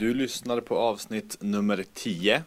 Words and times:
Du 0.00 0.14
lyssnar 0.14 0.60
på 0.60 0.78
avsnitt 0.78 1.36
nummer 1.40 1.84
10 1.94 2.42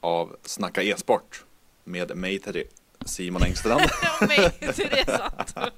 av 0.00 0.36
Snacka 0.42 0.82
e-sport 0.82 1.44
med 1.84 2.16
mig 2.16 2.38
Tere- 2.38 2.64
Simon 3.04 3.42
Engstrand. 3.42 3.80
Och 4.20 4.28
mig 4.28 4.50
Therese 4.50 5.08
Anton. 5.08 5.70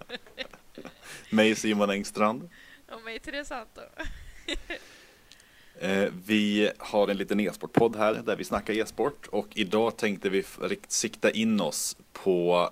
mig 1.30 1.54
Simon 1.54 1.90
Engstrand. 1.90 2.48
Och 2.92 3.02
mig 3.04 3.18
Therese 3.18 3.50
Anton. 3.52 3.84
Eh, 5.80 6.08
vi 6.26 6.70
har 6.78 7.08
en 7.08 7.16
liten 7.16 7.40
e-sportpodd 7.40 7.96
här 7.96 8.14
där 8.14 8.36
vi 8.36 8.44
snackar 8.44 8.74
e-sport 8.74 9.26
och 9.26 9.46
idag 9.54 9.96
tänkte 9.96 10.28
vi 10.30 10.44
sikta 10.88 11.30
in 11.30 11.60
oss 11.60 11.96
på 12.12 12.70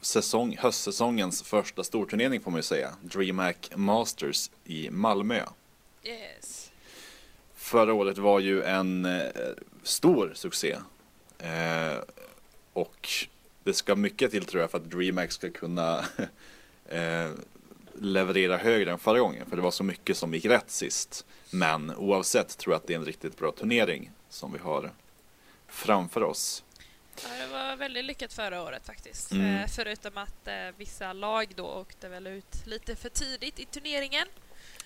säsong, 0.00 0.56
höstsäsongens 0.60 1.42
första 1.42 1.84
storturnering 1.84 2.40
får 2.40 2.50
man 2.50 2.58
ju 2.58 2.62
säga. 2.62 2.94
DreamHack 3.02 3.70
Masters 3.76 4.50
i 4.64 4.90
Malmö. 4.90 5.42
Yes. 6.04 6.70
Förra 7.54 7.94
året 7.94 8.18
var 8.18 8.40
ju 8.40 8.62
en 8.62 9.04
eh, 9.04 9.30
stor 9.82 10.32
succé. 10.34 10.76
Eh, 11.38 11.98
och 12.72 13.08
det 13.62 13.74
ska 13.74 13.94
mycket 13.94 14.30
till 14.30 14.44
tror 14.44 14.60
jag 14.60 14.70
för 14.70 14.78
att 14.78 14.90
DreamHack 14.90 15.32
ska 15.32 15.50
kunna 15.50 16.04
eh, 16.88 17.30
leverera 17.94 18.56
högre 18.56 18.90
än 18.90 18.98
förra 18.98 19.18
gången. 19.18 19.46
För 19.48 19.56
det 19.56 19.62
var 19.62 19.70
så 19.70 19.84
mycket 19.84 20.16
som 20.16 20.34
gick 20.34 20.44
rätt 20.44 20.70
sist. 20.70 21.26
Men 21.50 21.94
oavsett 21.96 22.58
tror 22.58 22.72
jag 22.72 22.80
att 22.80 22.86
det 22.86 22.94
är 22.94 22.98
en 22.98 23.04
riktigt 23.04 23.38
bra 23.38 23.52
turnering 23.52 24.10
som 24.28 24.52
vi 24.52 24.58
har 24.58 24.90
framför 25.68 26.22
oss. 26.22 26.64
Ja, 27.22 27.28
det 27.40 27.46
var 27.46 27.76
väldigt 27.76 28.04
lyckat 28.04 28.32
förra 28.32 28.62
året 28.62 28.86
faktiskt. 28.86 29.32
Mm. 29.32 29.56
Eh, 29.56 29.66
förutom 29.68 30.18
att 30.18 30.48
eh, 30.48 30.54
vissa 30.76 31.12
lag 31.12 31.52
då 31.56 31.66
åkte 31.66 32.08
väl 32.08 32.26
ut 32.26 32.66
lite 32.66 32.96
för 32.96 33.08
tidigt 33.08 33.60
i 33.60 33.64
turneringen. 33.64 34.26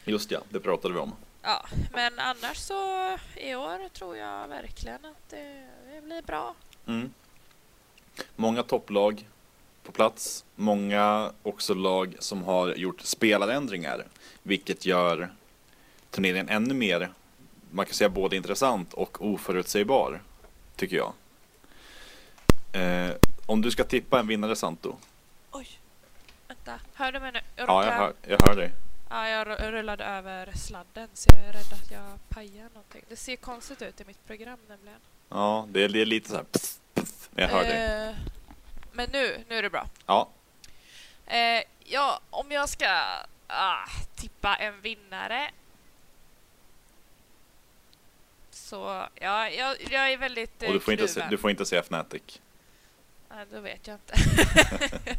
Just 0.08 0.30
ja, 0.30 0.40
det 0.48 0.60
pratade 0.60 0.94
vi 0.94 1.00
om. 1.00 1.12
Ja, 1.42 1.66
men 1.92 2.18
annars 2.18 2.56
så 2.56 3.16
i 3.36 3.54
år 3.54 3.88
tror 3.88 4.16
jag 4.16 4.48
verkligen 4.48 5.04
att 5.04 5.30
det, 5.30 5.68
det 5.94 6.00
blir 6.00 6.22
bra. 6.22 6.54
Mm. 6.86 7.12
Många 8.36 8.62
topplag 8.62 9.26
på 9.82 9.92
plats. 9.92 10.44
Många 10.54 11.32
också 11.42 11.74
lag 11.74 12.16
som 12.18 12.42
har 12.42 12.74
gjort 12.74 13.00
spelarändringar. 13.00 14.06
Vilket 14.42 14.86
gör 14.86 15.30
turneringen 16.10 16.48
ännu 16.48 16.74
mer, 16.74 17.10
man 17.70 17.86
kan 17.86 17.94
säga 17.94 18.08
både 18.08 18.36
intressant 18.36 18.94
och 18.94 19.24
oförutsägbar. 19.26 20.22
Tycker 20.76 20.96
jag. 20.96 21.12
Eh, 22.72 23.10
om 23.46 23.62
du 23.62 23.70
ska 23.70 23.84
tippa 23.84 24.20
en 24.20 24.26
vinnare 24.26 24.56
Santo. 24.56 24.96
Oj, 25.50 25.68
vänta. 26.48 26.80
Hör 26.94 27.12
du 27.12 27.20
mig 27.20 27.32
nu? 27.32 27.40
Jag, 27.56 27.68
Ja, 27.68 27.84
jag 27.84 27.92
hör, 27.92 28.12
jag 28.26 28.38
hör 28.46 28.56
dig. 28.56 28.72
Ja, 29.10 29.28
jag 29.28 29.46
ru- 29.48 29.70
rullade 29.70 30.04
över 30.04 30.52
sladden 30.52 31.08
så 31.14 31.30
jag 31.32 31.44
är 31.48 31.52
rädd 31.52 31.72
att 31.72 31.90
jag 31.90 32.18
pajar 32.28 32.68
någonting. 32.74 33.02
Det 33.08 33.16
ser 33.16 33.36
konstigt 33.36 33.82
ut 33.82 34.00
i 34.00 34.04
mitt 34.04 34.26
program 34.26 34.58
nämligen. 34.68 35.00
Ja, 35.28 35.66
det 35.70 35.84
är, 35.84 35.88
det 35.88 36.00
är 36.02 36.06
lite 36.06 36.28
så 36.28 36.36
här. 36.36 36.44
Pff, 36.44 36.76
pff, 36.94 37.28
jag 37.34 37.48
hör 37.48 37.62
dig. 37.64 38.08
Eh, 38.08 38.14
men 38.92 39.10
nu, 39.12 39.44
nu 39.48 39.58
är 39.58 39.62
det 39.62 39.70
bra. 39.70 39.86
Ja, 40.06 40.28
Eh, 41.26 41.62
ja, 41.84 42.20
om 42.30 42.50
jag 42.50 42.68
ska 42.68 43.04
ah, 43.46 43.86
tippa 44.16 44.56
en 44.56 44.80
vinnare 44.80 45.50
så 48.50 49.06
ja, 49.14 49.50
jag, 49.50 49.76
jag 49.90 50.12
är 50.12 50.16
väldigt 50.16 50.62
eh, 50.62 50.66
och 50.68 50.74
du 50.74 50.80
får, 50.80 50.92
inte, 50.92 51.08
se- 51.08 51.26
du 51.30 51.38
får 51.38 51.50
inte 51.50 51.66
säga 51.66 51.80
Fnatic. 51.82 52.40
Nej, 53.28 53.46
då 53.52 53.60
vet 53.60 53.86
jag 53.86 53.94
inte. 53.94 54.14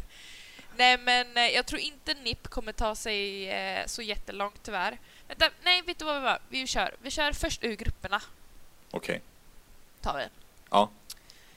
nej, 0.80 0.98
men 0.98 1.36
eh, 1.36 1.48
jag 1.48 1.66
tror 1.66 1.80
inte 1.80 2.14
NIP 2.14 2.48
kommer 2.48 2.72
ta 2.72 2.94
sig 2.94 3.50
eh, 3.50 3.86
så 3.86 4.02
jättelångt 4.02 4.62
tyvärr. 4.62 4.98
Vänta, 5.28 5.50
nej, 5.62 5.82
vet 5.82 5.98
du 5.98 6.04
vad 6.04 6.14
vi 6.14 6.20
var? 6.20 6.38
Vi 6.48 6.66
kör. 6.66 6.94
Vi 7.02 7.10
kör 7.10 7.32
först 7.32 7.64
ur 7.64 7.74
grupperna. 7.76 8.22
Okej, 8.90 9.20
Tar 10.00 10.16
vi. 10.18 10.26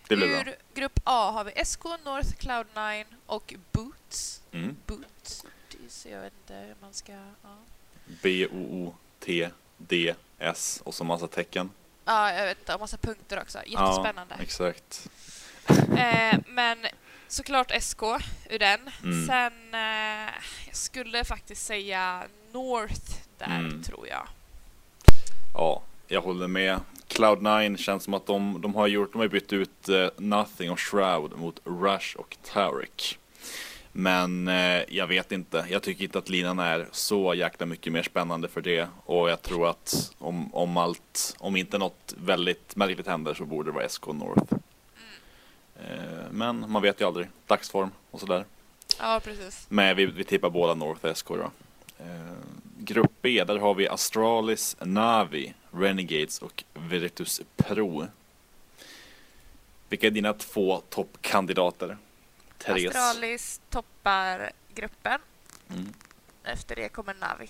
det 0.08 0.16
blir 0.16 0.28
bra. 0.28 0.38
ur 0.42 0.56
grupp 0.74 1.00
A 1.04 1.32
har 1.32 1.44
vi 1.44 1.66
SK, 1.66 1.84
North, 1.84 2.28
Cloud9 2.30 3.06
och 3.26 3.54
Boots. 3.72 4.42
Mm. 4.52 4.78
Boots. 4.86 5.46
Så 5.90 6.10
jag 6.10 6.22
vet 6.22 6.34
inte 6.42 6.54
hur 6.54 6.76
man 6.82 6.94
ska... 6.94 7.12
Ja. 7.44 7.58
B-O-O-T-D-S 9.54 10.82
och 10.86 10.94
så 10.94 11.04
massa 11.04 11.28
tecken. 11.28 11.70
Ja, 12.06 12.34
jag 12.34 12.46
vet 12.46 12.60
inte. 12.60 12.74
Och 12.74 12.80
massa 12.80 12.98
punkter 12.98 13.42
också. 13.42 13.60
Jättespännande. 13.66 14.36
Ja, 14.38 14.44
exakt. 14.44 15.10
Eh, 15.98 16.40
men 16.48 16.86
såklart 17.34 17.72
SK 17.84 18.04
ur 18.50 18.60
den. 18.60 18.80
Mm. 19.04 19.28
Sen, 19.28 19.74
eh, 19.74 20.34
jag 20.68 20.76
skulle 20.76 21.24
faktiskt 21.24 21.66
säga 21.66 22.24
North 22.52 23.12
där, 23.38 23.60
Mm. 23.60 23.84
tror 23.84 24.08
jag. 24.08 24.28
Ja, 25.54 25.82
jag 26.08 26.22
håller 26.22 26.48
med. 26.48 26.80
Cloud9 27.08 27.78
känns 27.78 28.04
som 28.04 28.14
att 28.14 28.26
de, 28.26 28.62
de 28.62 28.76
har 28.76 28.88
gjort, 28.88 29.12
de 29.12 29.22
har 29.22 29.28
bytt 29.28 29.54
ut 29.54 29.90
eh, 29.90 30.08
Nothing 30.18 30.72
och 30.72 30.80
Shroud 30.80 31.38
mot 31.38 31.60
Rush 31.64 32.16
och 32.18 32.38
Tarek. 32.54 33.20
Men 33.92 34.48
eh, 34.48 34.82
jag 34.90 35.08
vet 35.08 35.32
inte. 35.32 35.66
Jag 35.70 35.84
tycker 35.84 36.04
inte 36.04 36.18
att 36.18 36.30
linan 36.30 36.60
är 36.60 36.88
så 36.92 37.34
jäkla 37.34 37.66
mycket 37.66 37.94
mer 37.94 38.04
spännande 38.04 38.48
för 38.48 38.62
det. 38.62 38.88
Och 39.06 39.30
jag 39.30 39.42
tror 39.42 39.70
att 39.70 40.12
om, 40.18 40.54
om 40.56 40.78
allt, 40.78 41.36
om 41.40 41.56
inte 41.56 41.78
något 41.78 42.14
väldigt 42.18 42.76
märkligt 42.76 43.08
händer 43.08 43.34
så 43.34 43.46
borde 43.46 43.70
det 43.72 43.76
vara 43.76 43.90
SK 43.90 44.06
North. 44.08 44.54
Eh, 45.80 46.32
men 46.32 46.72
man 46.72 46.82
vet 46.82 47.02
ju 47.02 47.06
aldrig. 47.08 47.28
Dagsform 47.48 47.92
och 48.12 48.20
sådär. 48.20 48.46
Ja, 49.00 49.22
precis. 49.24 49.66
Men 49.70 49.96
vi, 49.96 50.06
vi 50.06 50.24
tippar 50.24 50.50
båda 50.50 50.74
North 50.74 51.14
SK 51.14 51.28
då. 51.28 51.52
Eh, 52.00 52.34
grupp 52.80 53.12
B, 53.22 53.44
där 53.44 53.58
har 53.58 53.74
vi 53.76 53.88
Astralis, 53.88 54.76
Navi, 54.80 55.54
Renegades 55.72 56.40
och 56.42 56.64
Virtus 56.74 57.42
Pro. 57.58 58.08
Vilka 59.90 60.08
är 60.08 60.12
dina 60.12 60.34
två 60.34 60.82
toppkandidater? 60.90 61.98
Therese? 62.58 62.96
Astralis 62.96 63.62
toppar 63.70 64.52
gruppen. 64.76 65.20
Mm, 65.70 65.94
Efter 66.44 66.76
det 66.76 66.90
kommer 66.90 67.14
Navi. 67.14 67.48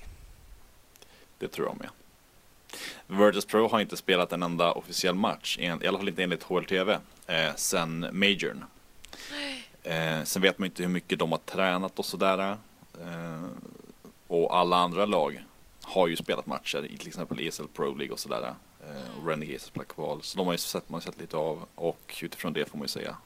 det 1.38 1.48
tror 1.48 1.68
jag 1.68 1.78
med. 1.78 1.90
Virtus 3.08 3.46
Pro 3.46 3.68
har 3.68 3.80
inte 3.80 3.98
spelat 3.98 4.32
en 4.32 4.44
enda 4.44 4.72
officiell 4.72 5.16
match, 5.16 5.58
i 5.60 5.88
alla 5.88 5.98
fall 5.98 6.10
inte 6.10 6.24
enligt 6.24 6.44
HLTV, 6.44 6.98
eh, 7.28 7.56
sen 7.56 8.08
Majorn. 8.12 8.66
Eh, 9.84 10.24
sen 10.24 10.42
vet 10.42 10.60
man 10.60 10.66
inte 10.66 10.84
hur 10.84 10.90
mycket 10.90 11.20
de 11.20 11.32
har 11.32 11.40
tränat 11.40 12.00
och 12.00 12.06
sådär. 12.06 12.58
Eh, 13.02 13.44
och 14.28 14.58
alla 14.58 14.78
andra 14.78 15.06
lag 15.06 15.44
har 15.82 16.08
ju 16.08 16.16
spelat 16.16 16.46
matcher 16.46 16.86
i 16.86 16.98
till 16.98 17.08
exempel 17.08 17.40
ESL 17.40 17.68
Pro 17.74 17.96
League 17.96 18.14
och 18.14 18.20
sådär. 18.20 18.54
Eh, 18.80 19.18
och 19.20 19.28
Renegades 19.28 19.72
har 19.76 19.84
spelat. 19.84 20.26
Så 20.26 20.38
de 20.38 20.46
har 20.48 20.54
ju 20.54 20.58
sett, 20.58 20.90
man 20.90 21.02
har 21.02 21.12
sett 21.12 21.20
lite 21.20 21.38
av 21.38 21.66
och 21.76 22.20
utifrån 22.22 22.54
det 22.54 22.70
får 22.70 22.78
man 22.78 22.84
ju 22.84 22.90
säga 22.90 23.18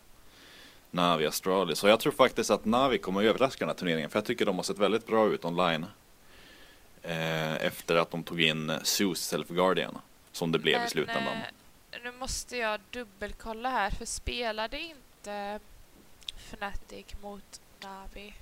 Navi 0.91 1.25
Astralis. 1.25 1.79
Så 1.79 1.87
jag 1.87 1.99
tror 1.99 2.11
faktiskt 2.11 2.51
att 2.51 2.65
Navi 2.65 2.97
kommer 2.97 3.21
att 3.21 3.25
överraska 3.25 3.65
den 3.65 3.69
här 3.69 3.75
turneringen 3.75 4.09
för 4.09 4.19
jag 4.19 4.25
tycker 4.25 4.45
de 4.45 4.55
har 4.55 4.63
sett 4.63 4.79
väldigt 4.79 5.07
bra 5.07 5.27
ut 5.27 5.45
online. 5.45 5.85
Eh, 7.07 7.65
efter 7.65 7.95
att 7.95 8.11
de 8.11 8.23
tog 8.23 8.41
in 8.41 8.79
Zeus 8.83 9.29
för 9.29 9.53
Guardian. 9.53 9.97
Som 10.31 10.51
det 10.51 10.59
blev 10.59 10.75
i 10.75 10.79
Men, 10.79 10.89
slutändan. 10.89 11.37
eh, 11.91 11.99
nu 12.03 12.11
måste 12.11 12.57
jag 12.57 12.79
dubbelkolla 12.91 13.69
här, 13.69 13.89
för 13.91 14.05
spelade 14.05 14.79
inte 14.79 15.59
Fnatic 16.37 17.05
mot 17.21 17.61
Navi? 17.83 18.33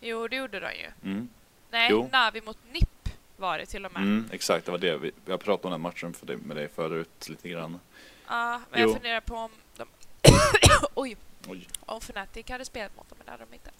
Jo, 0.00 0.28
det 0.28 0.36
gjorde 0.36 0.60
de 0.60 0.72
ju. 0.72 1.10
Mm. 1.10 1.28
Nej, 1.70 1.88
Jo. 1.90 2.08
Navi 2.12 2.40
mot 2.40 2.58
NIP 2.72 3.08
var 3.36 3.58
det 3.58 3.66
till 3.66 3.86
och 3.86 3.92
med. 3.92 4.02
Mm, 4.02 4.28
exakt, 4.32 4.66
det 4.66 4.70
var 4.72 4.78
det. 4.78 4.96
Vi, 4.96 5.12
har 5.28 5.38
pratat 5.38 5.64
om 5.64 5.70
den 5.70 5.80
matchen 5.80 6.14
för 6.14 6.26
det, 6.26 6.36
med 6.36 6.56
dig 6.56 6.68
förut 6.68 7.28
lite 7.28 7.48
grann. 7.48 7.80
Ja, 8.26 8.60
men 8.70 8.80
Jo. 8.80 8.88
jag 8.88 8.96
funderar 8.96 9.20
på 9.20 9.34
om 9.36 9.50
de... 9.76 9.88
Oj! 10.94 11.16
Oj. 11.46 11.68
Om 11.80 12.00
Fnatic 12.00 12.48
hade 12.50 12.64
spelat 12.64 12.96
mot 12.96 13.08
dem, 13.08 13.18
men 13.18 13.24
det 13.26 13.30
hade 13.32 13.44
de 13.50 13.54
inte. 13.54 13.70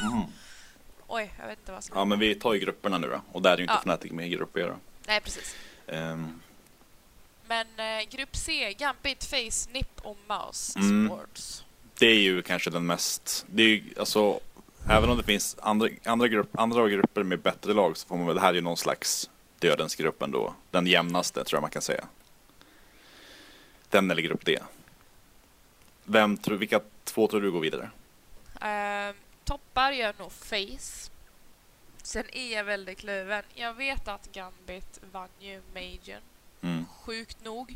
Mm. 0.00 0.22
Oj, 1.12 1.32
jag 1.40 1.46
vet 1.46 1.58
inte 1.58 1.72
vad 1.72 1.84
som... 1.84 1.96
Ja 1.98 2.04
men 2.04 2.18
vi 2.18 2.34
tar 2.34 2.54
ju 2.54 2.60
grupperna 2.60 2.98
nu 2.98 3.08
då. 3.08 3.20
Och 3.32 3.42
där 3.42 3.52
är 3.52 3.56
ju 3.56 3.62
inte 3.62 3.74
Ja. 3.74 3.78
Fnatic 3.80 4.12
med 4.12 4.26
i 4.26 4.28
grupp 4.28 4.50
B 4.52 4.62
då. 4.62 4.76
Nej, 5.06 5.20
precis. 5.20 5.56
Ehm, 5.86 6.40
Men 7.46 7.66
eh, 7.78 8.08
grupp 8.10 8.36
C, 8.36 8.74
Gambit, 8.78 9.24
Face, 9.24 9.70
NIP 9.72 10.00
och 10.02 10.16
Mouse 10.28 10.78
Mm. 10.78 11.08
Sports. 11.08 11.64
det 11.98 12.06
är 12.06 12.20
ju 12.20 12.42
kanske 12.42 12.70
den 12.70 12.86
mest, 12.86 13.46
det 13.48 13.62
är 13.62 13.68
ju 13.68 13.82
alltså 13.98 14.40
Även 14.88 15.10
om 15.10 15.16
det 15.16 15.22
finns 15.22 15.56
andra, 15.62 15.88
andra, 16.04 16.28
grupp, 16.28 16.58
andra 16.58 16.88
grupper 16.88 17.22
med 17.22 17.38
bättre 17.40 17.72
lag 17.74 17.96
så 17.96 18.08
får 18.08 18.16
man 18.16 18.26
väl, 18.26 18.34
det 18.34 18.40
här 18.40 18.48
är 18.50 18.54
ju 18.54 18.60
någon 18.60 18.76
slags 18.76 19.30
dödens 19.58 19.94
grupp 19.94 20.22
ändå. 20.22 20.54
Den 20.70 20.86
jämnaste 20.86 21.44
tror 21.44 21.56
jag 21.56 21.62
man 21.62 21.70
kan 21.70 21.82
säga. 21.82 22.04
Den 23.88 24.10
eller 24.10 24.22
grupp 24.22 24.44
D. 24.44 24.58
Vem 26.04 26.36
tror, 26.36 26.56
vilka 26.56 26.80
två 27.04 27.26
tror 27.26 27.40
du 27.40 27.50
går 27.50 27.60
vidare? 27.60 27.90
Eh, 28.60 29.14
toppar 29.50 29.92
gör 29.92 30.14
nog 30.18 30.32
Face. 30.32 31.10
Sen 32.02 32.24
är 32.32 32.52
jag 32.52 32.64
väldigt 32.64 32.98
kluven. 32.98 33.42
Jag 33.54 33.74
vet 33.74 34.08
att 34.08 34.32
Gambit 34.32 35.00
vann 35.12 35.28
ju 35.40 35.62
Majorn, 35.74 36.22
Mm. 36.62 36.84
sjukt 36.86 37.44
nog. 37.44 37.70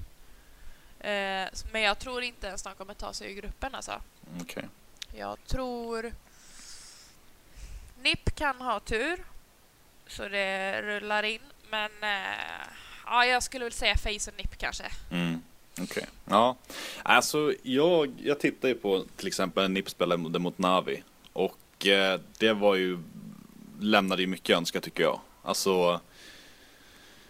Eh, 1.01 1.49
men 1.73 1.83
jag 1.83 1.99
tror 1.99 2.23
inte 2.23 2.47
ens 2.47 2.63
de 2.63 2.75
kommer 2.75 2.95
ta 2.95 3.13
sig 3.13 3.33
ur 3.33 3.37
gruppen 3.41 3.75
alltså. 3.75 4.03
Okej. 4.41 4.69
Jag 5.17 5.39
tror... 5.47 6.13
NIP 8.03 8.35
kan 8.35 8.61
ha 8.61 8.81
tur, 8.81 9.25
så 10.07 10.29
det 10.29 10.83
rullar 10.83 11.23
in. 11.23 11.41
men 11.71 11.91
eh, 12.03 12.67
ja, 13.07 13.27
jag 13.27 13.43
skulle 13.43 13.65
väl 13.65 13.73
säga 13.73 13.97
Face 13.97 14.31
och 14.31 14.37
Nip 14.37 14.59
kanske. 14.59 14.85
Mm. 15.11 15.43
Okej. 15.73 15.85
Okay. 15.85 16.05
Ja, 16.25 16.57
alltså 17.03 17.55
jag, 17.63 18.13
jag 18.23 18.41
tittar 18.41 18.69
ju 18.69 18.75
på 18.75 19.05
till 19.17 19.27
exempel 19.27 19.71
Nip 19.71 19.91
spelade 19.91 20.39
mot 20.39 20.59
Navi 20.59 21.03
och 21.33 21.59
eh, 21.87 22.21
det 22.39 22.53
var 22.53 22.75
ju 22.75 22.99
lämnade 23.81 24.23
ju 24.23 24.29
mycket 24.29 24.57
önska 24.57 24.81
tycker 24.81 25.03
jag. 25.03 25.21
Alltså 25.43 26.01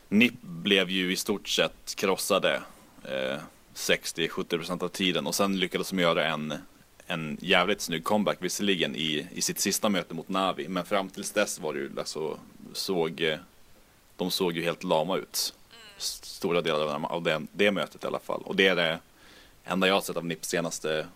Nip 0.08 0.34
blev 0.42 0.90
ju 0.90 1.12
i 1.12 1.16
stort 1.16 1.48
sett 1.48 1.94
krossade 1.94 2.60
eh, 3.04 3.38
60-70% 3.74 4.84
av 4.84 4.88
tiden 4.88 5.26
och 5.26 5.34
sen 5.34 5.58
lyckades 5.58 5.90
de 5.90 5.98
göra 5.98 6.26
en, 6.26 6.54
en 7.06 7.38
jävligt 7.40 7.80
snygg 7.80 8.04
comeback 8.04 8.36
visserligen 8.40 8.96
i, 8.96 9.26
i 9.34 9.40
sitt 9.42 9.60
sista 9.60 9.88
möte 9.88 10.14
mot 10.14 10.28
Navi 10.28 10.68
men 10.68 10.84
fram 10.84 11.08
tills 11.08 11.30
dess 11.32 11.60
var 11.60 11.74
det 11.74 11.78
ju 11.78 11.90
alltså, 11.98 12.38
såg, 12.72 13.20
eh, 13.20 13.38
de 14.16 14.30
såg 14.30 14.56
ju 14.56 14.62
helt 14.62 14.84
lama 14.84 15.16
ut. 15.16 15.54
Stora 15.98 16.60
delar 16.60 17.06
av 17.06 17.22
det, 17.22 17.42
det 17.52 17.70
mötet 17.70 18.04
i 18.04 18.06
alla 18.06 18.18
fall 18.18 18.42
och 18.44 18.56
det 18.56 18.66
är 18.66 18.76
det 18.76 18.98
enda 19.64 19.86
jag 19.86 19.94
har 19.94 20.00
sett 20.00 20.16
av 20.16 20.24
Nip 20.24 20.44
senaste, 20.44 21.06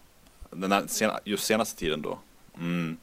den 0.50 0.72
här, 0.72 1.20
just 1.24 1.44
senaste 1.44 1.78
tiden 1.78 2.02
då. 2.02 2.18
Mm. 2.58 2.98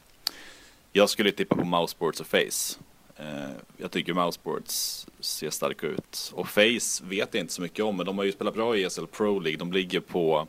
Jag 0.97 1.09
skulle 1.09 1.31
tippa 1.31 1.55
på 1.55 1.63
Mouseboards 1.63 2.21
och 2.21 2.27
Face. 2.27 2.79
Eh, 3.17 3.51
jag 3.77 3.91
tycker 3.91 4.13
Mouseboards 4.13 5.07
ser 5.19 5.49
starka 5.49 5.87
ut. 5.87 6.31
Och 6.33 6.49
Face 6.49 7.03
vet 7.03 7.33
jag 7.33 7.41
inte 7.41 7.53
så 7.53 7.61
mycket 7.61 7.85
om, 7.85 7.97
men 7.97 8.05
de 8.05 8.17
har 8.17 8.25
ju 8.25 8.31
spelat 8.31 8.53
bra 8.53 8.77
i 8.77 8.83
ESL 8.83 9.05
Pro 9.05 9.39
League. 9.39 9.57
De 9.57 9.71
ligger 9.71 9.99
på, 9.99 10.47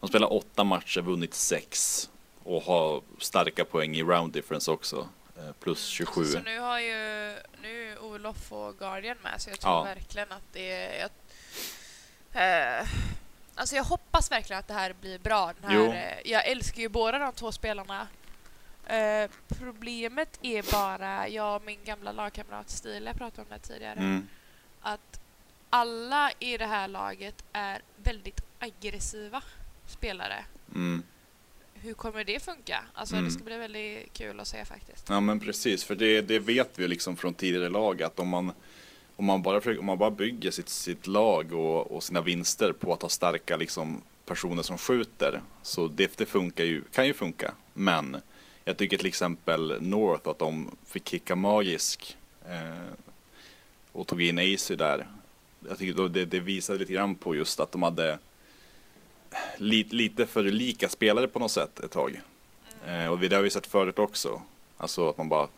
de 0.00 0.08
spelar 0.08 0.32
åtta 0.32 0.64
matcher, 0.64 1.00
vunnit 1.00 1.34
sex 1.34 2.10
och 2.44 2.62
har 2.62 3.02
starka 3.18 3.64
poäng 3.64 3.96
i 3.96 4.02
round 4.02 4.32
difference 4.32 4.70
också. 4.70 5.08
Eh, 5.36 5.52
plus 5.60 5.86
27. 5.86 6.24
Så 6.24 6.38
nu 6.38 6.58
har 6.58 6.80
ju 6.80 7.34
nu 7.62 7.96
Olof 8.00 8.52
och 8.52 8.78
Guardian 8.78 9.16
med, 9.22 9.42
så 9.42 9.50
jag 9.50 9.60
tror 9.60 9.74
ja. 9.74 9.82
verkligen 9.82 10.32
att 10.32 10.52
det 10.52 10.72
är... 10.72 11.08
Jag, 12.32 12.80
eh, 12.80 12.88
alltså 13.54 13.76
jag 13.76 13.84
hoppas 13.84 14.30
verkligen 14.30 14.60
att 14.60 14.68
det 14.68 14.74
här 14.74 14.94
blir 15.00 15.18
bra. 15.18 15.52
Den 15.60 15.70
här, 15.70 15.86
eh, 15.88 16.30
jag 16.30 16.46
älskar 16.46 16.82
ju 16.82 16.88
båda 16.88 17.18
de 17.18 17.32
två 17.32 17.52
spelarna. 17.52 18.08
Eh, 18.92 19.30
problemet 19.48 20.38
är 20.42 20.72
bara, 20.72 21.28
jag 21.28 21.56
och 21.56 21.62
min 21.66 21.78
gamla 21.84 22.12
lagkamrat 22.12 22.70
Stil, 22.70 23.04
jag 23.06 23.16
pratade 23.16 23.42
om 23.42 23.48
det 23.50 23.58
tidigare, 23.58 23.98
mm. 23.98 24.28
att 24.80 25.20
alla 25.70 26.30
i 26.38 26.56
det 26.56 26.66
här 26.66 26.88
laget 26.88 27.44
är 27.52 27.82
väldigt 27.96 28.40
aggressiva 28.58 29.42
spelare. 29.86 30.44
Mm. 30.74 31.02
Hur 31.74 31.94
kommer 31.94 32.24
det 32.24 32.42
funka? 32.42 32.84
Alltså 32.94 33.14
mm. 33.14 33.24
det 33.24 33.30
ska 33.30 33.44
bli 33.44 33.56
väldigt 33.56 34.12
kul 34.12 34.40
att 34.40 34.48
se 34.48 34.64
faktiskt. 34.64 35.08
Ja 35.08 35.20
men 35.20 35.40
precis, 35.40 35.84
för 35.84 35.94
det, 35.94 36.20
det 36.20 36.38
vet 36.38 36.78
vi 36.78 36.88
liksom 36.88 37.16
från 37.16 37.34
tidigare 37.34 37.68
lag 37.68 38.02
att 38.02 38.18
om 38.18 38.28
man 38.28 38.52
om 39.16 39.24
man 39.24 39.42
bara, 39.42 39.60
försöker, 39.60 39.80
om 39.80 39.86
man 39.86 39.98
bara 39.98 40.10
bygger 40.10 40.50
sitt, 40.50 40.68
sitt 40.68 41.06
lag 41.06 41.52
och, 41.52 41.92
och 41.92 42.02
sina 42.02 42.20
vinster 42.20 42.72
på 42.72 42.92
att 42.92 43.02
ha 43.02 43.08
starka 43.08 43.56
liksom, 43.56 44.02
personer 44.26 44.62
som 44.62 44.78
skjuter 44.78 45.42
så 45.62 45.88
det, 45.88 46.16
det 46.16 46.26
funkar 46.26 46.64
ju, 46.64 46.82
kan 46.92 47.06
ju 47.06 47.14
funka. 47.14 47.54
Men 47.74 48.16
jag 48.64 48.76
tycker 48.76 48.98
till 48.98 49.06
exempel 49.06 49.82
North 49.82 50.28
att 50.28 50.38
de 50.38 50.76
fick 50.86 51.08
kicka 51.08 51.36
magisk 51.36 52.16
eh, 52.48 52.92
och 53.92 54.06
tog 54.06 54.22
in 54.22 54.38
AC 54.38 54.68
där. 54.68 55.06
Jag 55.68 55.78
tycker 55.78 56.08
det, 56.08 56.24
det 56.24 56.40
visade 56.40 56.78
lite 56.78 56.92
grann 56.92 57.14
på 57.14 57.34
just 57.34 57.60
att 57.60 57.72
de 57.72 57.82
hade 57.82 58.18
li, 59.56 59.84
lite 59.84 60.26
för 60.26 60.42
lika 60.42 60.88
spelare 60.88 61.28
på 61.28 61.38
något 61.38 61.50
sätt 61.50 61.80
ett 61.80 61.90
tag. 61.90 62.20
Eh, 62.86 63.06
och 63.06 63.18
det 63.18 63.36
har 63.36 63.42
vi 63.42 63.50
sett 63.50 63.66
förut 63.66 63.98
också. 63.98 64.42
Alltså 64.76 65.08
att 65.08 65.18
man 65.18 65.28
bara 65.28 65.48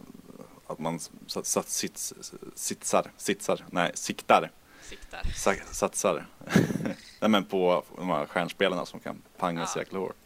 att 0.66 0.78
man 0.78 0.98
sats, 1.26 1.50
sats, 1.50 1.76
sits, 1.76 2.14
sitsar, 2.54 3.10
sitsar, 3.16 3.64
nej, 3.70 3.90
siktar. 3.94 4.50
Siktar. 4.82 5.22
Sa, 5.34 5.54
satsar. 5.72 6.26
nej 7.20 7.30
men 7.30 7.44
på 7.44 7.84
de 7.96 8.08
här 8.08 8.26
stjärnspelarna 8.26 8.86
som 8.86 9.00
kan 9.00 9.22
panga 9.36 9.60
ja. 9.60 9.66
så 9.66 9.78
jäkla 9.78 9.98
hårt. 9.98 10.16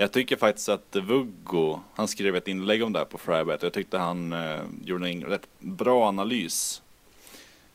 Jag 0.00 0.12
tycker 0.12 0.36
faktiskt 0.36 0.68
att 0.68 0.96
Vuggo, 0.96 1.80
han 1.94 2.08
skrev 2.08 2.36
ett 2.36 2.48
inlägg 2.48 2.82
om 2.82 2.92
det 2.92 2.98
här 2.98 3.06
på 3.06 3.18
Frybet. 3.18 3.62
Jag 3.62 3.72
tyckte 3.72 3.98
han 3.98 4.32
eh, 4.32 4.60
gjorde 4.84 5.08
en 5.08 5.24
rätt 5.24 5.48
bra 5.58 6.08
analys. 6.08 6.82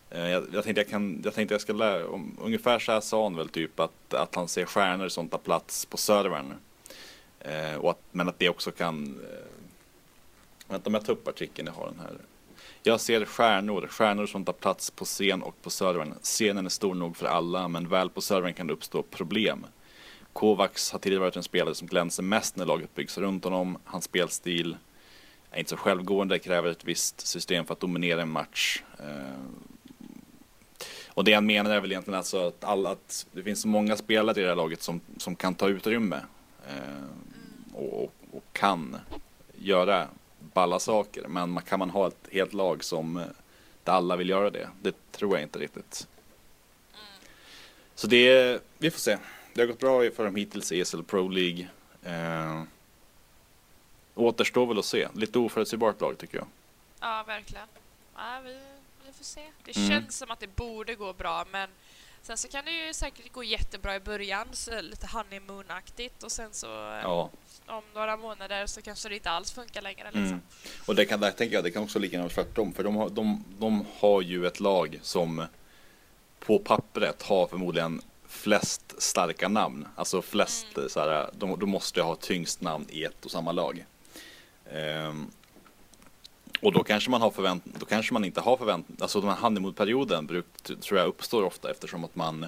Eh, 0.09 0.29
jag, 0.29 0.43
jag, 0.53 0.63
tänkte 0.63 0.81
jag, 0.81 0.89
kan, 0.89 1.21
jag 1.23 1.33
tänkte 1.33 1.53
jag 1.53 1.61
ska 1.61 1.73
lära, 1.73 2.07
om, 2.07 2.37
ungefär 2.41 2.79
så 2.79 2.91
här 2.91 3.01
sa 3.01 3.23
han 3.23 3.35
väl 3.35 3.49
typ 3.49 3.79
att, 3.79 4.13
att 4.13 4.35
han 4.35 4.47
ser 4.47 4.65
stjärnor 4.65 5.07
som 5.07 5.29
tar 5.29 5.37
plats 5.37 5.85
på 5.85 5.97
servern. 5.97 6.53
Eh, 7.39 7.75
och 7.75 7.89
att, 7.89 8.01
men 8.11 8.29
att 8.29 8.39
det 8.39 8.49
också 8.49 8.71
kan, 8.71 9.19
eh, 9.31 9.45
vänta 10.67 10.89
om 10.89 10.93
jag 10.93 11.05
tar 11.05 11.13
upp 11.13 11.27
artikeln, 11.27 11.67
jag 11.67 11.73
har 11.73 11.87
den 11.87 11.99
här. 11.99 12.17
Jag 12.83 13.01
ser 13.01 13.25
stjärnor, 13.25 13.87
stjärnor 13.87 14.25
som 14.25 14.45
tar 14.45 14.53
plats 14.53 14.91
på 14.91 15.05
scen 15.05 15.43
och 15.43 15.61
på 15.61 15.69
servern. 15.69 16.13
Scenen 16.21 16.65
är 16.65 16.69
stor 16.69 16.95
nog 16.95 17.17
för 17.17 17.25
alla, 17.25 17.67
men 17.67 17.87
väl 17.89 18.09
på 18.09 18.21
servern 18.21 18.53
kan 18.53 18.67
det 18.67 18.73
uppstå 18.73 19.01
problem. 19.01 19.65
Kovacs 20.35 20.91
har 20.91 20.99
tidigare 20.99 21.21
varit 21.21 21.35
en 21.35 21.43
spelare 21.43 21.75
som 21.75 21.87
glänser 21.87 22.23
mest 22.23 22.55
när 22.55 22.65
laget 22.65 22.95
byggs 22.95 23.17
runt 23.17 23.43
honom. 23.43 23.77
Hans 23.83 24.05
spelstil 24.05 24.77
är 25.51 25.59
inte 25.59 25.69
så 25.69 25.77
självgående, 25.77 26.39
kräver 26.39 26.69
ett 26.69 26.83
visst 26.83 27.27
system 27.27 27.65
för 27.65 27.73
att 27.73 27.79
dominera 27.79 28.21
en 28.21 28.29
match. 28.29 28.83
Eh, 28.99 29.39
och 31.07 31.23
det 31.23 31.33
han 31.33 31.45
menar 31.45 31.71
är 31.71 31.79
väl 31.79 31.91
egentligen 31.91 32.17
alltså 32.17 32.47
att, 32.47 32.63
alla, 32.63 32.89
att 32.89 33.25
det 33.31 33.43
finns 33.43 33.61
så 33.61 33.67
många 33.67 33.97
spelare 33.97 34.39
i 34.39 34.43
det 34.43 34.49
här 34.49 34.55
laget 34.55 34.81
som, 34.81 35.01
som 35.17 35.35
kan 35.35 35.55
ta 35.55 35.69
utrymme 35.69 36.19
eh, 36.67 37.73
och, 37.73 38.13
och, 38.31 38.43
kan 38.51 38.97
göra 39.57 40.07
balla 40.53 40.79
saker. 40.79 41.27
Men 41.27 41.61
kan 41.61 41.79
man 41.79 41.89
ha 41.89 42.07
ett 42.07 42.27
helt 42.31 42.53
lag 42.53 42.83
som 42.83 43.17
eh, 43.17 43.23
där 43.83 43.93
alla 43.93 44.15
vill 44.15 44.29
göra 44.29 44.49
det? 44.49 44.69
Det 44.81 45.11
tror 45.11 45.33
jag 45.33 45.43
inte 45.43 45.59
riktigt. 45.59 46.07
Så 47.95 48.07
det, 48.07 48.61
vi 48.77 48.91
får 48.91 48.99
se 48.99 49.17
det 49.55 49.61
har 49.61 49.67
gått 49.67 49.79
bra 49.79 50.11
för 50.11 50.25
dem 50.25 50.35
hittills 50.35 50.71
i 50.71 50.79
ESL 50.79 51.03
Pro 51.03 51.27
League. 51.27 51.67
Eh, 52.03 52.63
återstår 54.15 54.65
väl 54.65 54.79
att 54.79 54.85
se. 54.85 55.07
Lite 55.13 55.39
oförutsägbart 55.39 56.01
lag 56.01 56.17
tycker 56.17 56.37
jag. 56.37 56.47
Ja, 56.99 57.23
verkligen. 57.27 57.67
Ja, 58.15 58.41
vi, 58.45 58.57
vi 59.05 59.13
får 59.13 59.23
se. 59.23 59.41
Det 59.65 59.77
mm. 59.77 59.89
känns 59.89 60.17
som 60.17 60.31
att 60.31 60.39
det 60.39 60.55
borde 60.55 60.95
gå 60.95 61.13
bra, 61.13 61.45
men 61.51 61.69
sen 62.21 62.37
så 62.37 62.47
kan 62.47 62.65
det 62.65 62.71
ju 62.71 62.93
säkert 62.93 63.31
gå 63.31 63.43
jättebra 63.43 63.95
i 63.95 63.99
början, 63.99 64.47
så 64.51 64.81
lite 64.81 65.07
honeymoon-aktigt 65.07 66.23
och 66.23 66.31
sen 66.31 66.49
så 66.53 66.67
ja. 67.03 67.29
om 67.65 67.83
några 67.93 68.17
månader 68.17 68.65
så 68.65 68.81
kanske 68.81 69.09
det 69.09 69.15
inte 69.15 69.29
alls 69.29 69.51
funkar 69.51 69.81
längre. 69.81 70.05
Liksom. 70.05 70.23
Mm. 70.23 70.41
Och 70.85 70.95
det 70.95 71.05
kan, 71.05 71.19
där 71.19 71.31
tänker 71.31 71.55
jag, 71.55 71.63
det 71.63 71.71
kan 71.71 71.83
också 71.83 71.99
lika 71.99 72.15
gärna 72.17 72.29
tvärtom, 72.29 72.73
för 72.73 72.83
de 72.83 72.95
har, 72.95 73.09
de, 73.09 73.43
de 73.59 73.85
har 73.99 74.21
ju 74.21 74.47
ett 74.47 74.59
lag 74.59 74.99
som 75.01 75.45
på 76.39 76.59
pappret 76.59 77.23
har 77.23 77.47
förmodligen 77.47 78.01
flest 78.35 78.95
starka 78.97 79.47
namn. 79.47 79.87
Alltså 79.95 80.21
flest, 80.21 80.77
mm. 80.77 80.89
så 80.89 80.99
här, 80.99 81.29
de, 81.33 81.59
de 81.59 81.69
måste 81.69 82.01
ha 82.01 82.15
tyngst 82.15 82.61
namn 82.61 82.85
i 82.89 83.03
ett 83.03 83.25
och 83.25 83.31
samma 83.31 83.51
lag. 83.51 83.85
Um, 84.73 85.31
och 86.61 86.73
då 86.73 86.83
kanske 86.83 87.09
man 87.09 87.21
har 87.21 87.31
förvänt 87.31 87.63
då 87.65 87.85
kanske 87.85 88.13
man 88.13 88.25
inte 88.25 88.41
har 88.41 88.57
förvänt 88.57 89.01
alltså 89.01 89.21
den 89.21 89.29
här 89.29 89.37
honeymoon-perioden 89.37 90.43
tror 90.81 90.99
jag 90.99 91.07
uppstår 91.07 91.43
ofta 91.43 91.71
eftersom 91.71 92.03
att 92.03 92.15
man 92.15 92.45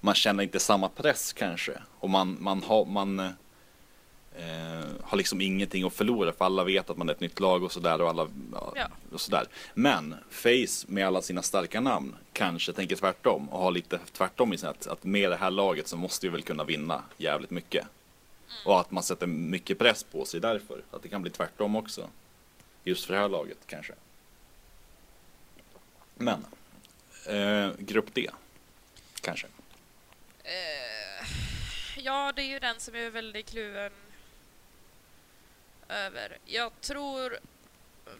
man 0.00 0.14
känner 0.14 0.42
inte 0.42 0.60
samma 0.60 0.88
press 0.88 1.32
kanske 1.32 1.72
och 2.00 2.10
man, 2.10 2.36
man 2.40 2.62
har 2.62 2.84
man 2.84 3.32
eh, 4.36 4.88
har 5.02 5.16
liksom 5.16 5.40
ingenting 5.40 5.86
att 5.86 5.92
förlora 5.92 6.32
för 6.32 6.44
alla 6.44 6.64
vet 6.64 6.90
att 6.90 6.96
man 6.96 7.08
är 7.08 7.12
ett 7.12 7.20
nytt 7.20 7.40
lag 7.40 7.62
och 7.62 7.72
sådär 7.72 8.00
och 8.00 8.08
alla 8.08 8.28
ja. 8.74 8.88
och 9.12 9.20
sådär. 9.20 9.46
Men 9.74 10.14
Face 10.30 10.86
med 10.86 11.06
alla 11.06 11.22
sina 11.22 11.42
starka 11.42 11.80
namn 11.80 12.16
kanske 12.32 12.72
tänker 12.72 12.96
tvärtom 12.96 13.48
och 13.48 13.60
har 13.60 13.70
lite 13.70 13.98
tvärtom 14.12 14.52
i 14.52 14.58
sin 14.58 14.68
att, 14.68 14.86
att 14.86 15.04
med 15.04 15.30
det 15.30 15.36
här 15.36 15.50
laget 15.50 15.88
så 15.88 15.96
måste 15.96 16.26
vi 16.26 16.30
väl 16.30 16.42
kunna 16.42 16.64
vinna 16.64 17.02
jävligt 17.16 17.50
mycket. 17.50 17.82
Mm. 17.82 18.66
Och 18.66 18.80
att 18.80 18.90
man 18.90 19.02
sätter 19.02 19.26
mycket 19.26 19.78
press 19.78 20.04
på 20.04 20.24
sig 20.24 20.40
därför. 20.40 20.82
Att 20.90 21.02
det 21.02 21.08
kan 21.08 21.22
bli 21.22 21.30
tvärtom 21.30 21.76
också. 21.76 22.08
Just 22.84 23.04
för 23.04 23.14
det 23.14 23.20
här 23.20 23.28
laget 23.28 23.58
kanske. 23.66 23.92
Men 26.14 26.44
eh, 27.26 27.70
Grupp 27.78 28.14
D 28.14 28.30
kanske. 29.20 29.46
Uh, 29.46 31.28
ja, 31.96 32.32
det 32.36 32.42
är 32.42 32.46
ju 32.46 32.58
den 32.58 32.80
som 32.80 32.94
är 32.94 33.10
väldigt 33.10 33.50
kluven 33.50 33.92
över. 35.90 36.38
Jag 36.44 36.80
tror 36.80 37.38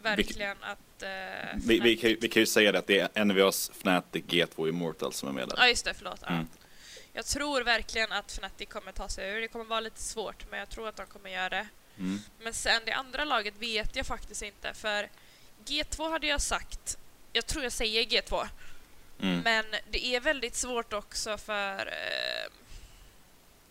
verkligen 0.03 0.57
vi, 0.61 0.65
att... 0.65 1.03
Uh, 1.03 1.61
vi, 1.67 1.81
vi, 1.81 1.97
kan, 1.97 2.17
vi 2.21 2.29
kan 2.29 2.41
ju 2.41 2.47
säga 2.47 2.73
det 2.73 2.79
att 2.79 2.87
det 2.87 3.11
är 3.15 3.25
NVAs 3.25 3.71
Fnatic 3.71 4.25
G2 4.25 4.69
Immortal 4.69 5.13
som 5.13 5.29
är 5.29 5.33
med 5.33 5.49
där. 5.49 5.57
Ja, 5.59 5.69
just 5.69 5.85
det. 5.85 5.95
Förlåt. 5.95 6.23
Mm. 6.23 6.47
Ja. 6.51 6.67
Jag 7.13 7.27
tror 7.27 7.63
verkligen 7.63 8.13
att 8.13 8.31
Fnatic 8.31 8.69
kommer 8.69 8.93
ta 8.93 9.09
sig 9.09 9.31
ur. 9.31 9.41
Det 9.41 9.49
kommer 9.49 9.65
vara 9.65 9.81
lite 9.81 10.03
svårt, 10.03 10.51
men 10.51 10.59
jag 10.59 10.69
tror 10.69 10.89
att 10.89 10.97
de 10.97 11.07
kommer 11.07 11.31
göra 11.31 11.49
det. 11.49 11.67
Mm. 11.99 12.19
Men 12.43 12.55
sen 12.55 12.83
det 12.85 12.93
andra 12.93 13.25
laget 13.25 13.55
vet 13.59 13.97
jag 13.97 14.07
faktiskt 14.07 14.43
inte, 14.43 14.75
för 14.75 15.09
G2 15.67 16.11
hade 16.11 16.27
jag 16.27 16.41
sagt... 16.41 16.99
Jag 17.33 17.47
tror 17.47 17.63
jag 17.65 17.73
säger 17.73 18.05
G2. 18.05 18.49
Mm. 19.23 19.41
Men 19.41 19.65
det 19.91 20.07
är 20.07 20.21
väldigt 20.21 20.55
svårt 20.55 20.93
också 20.93 21.39
för 21.39 21.87
eh, 21.87 22.51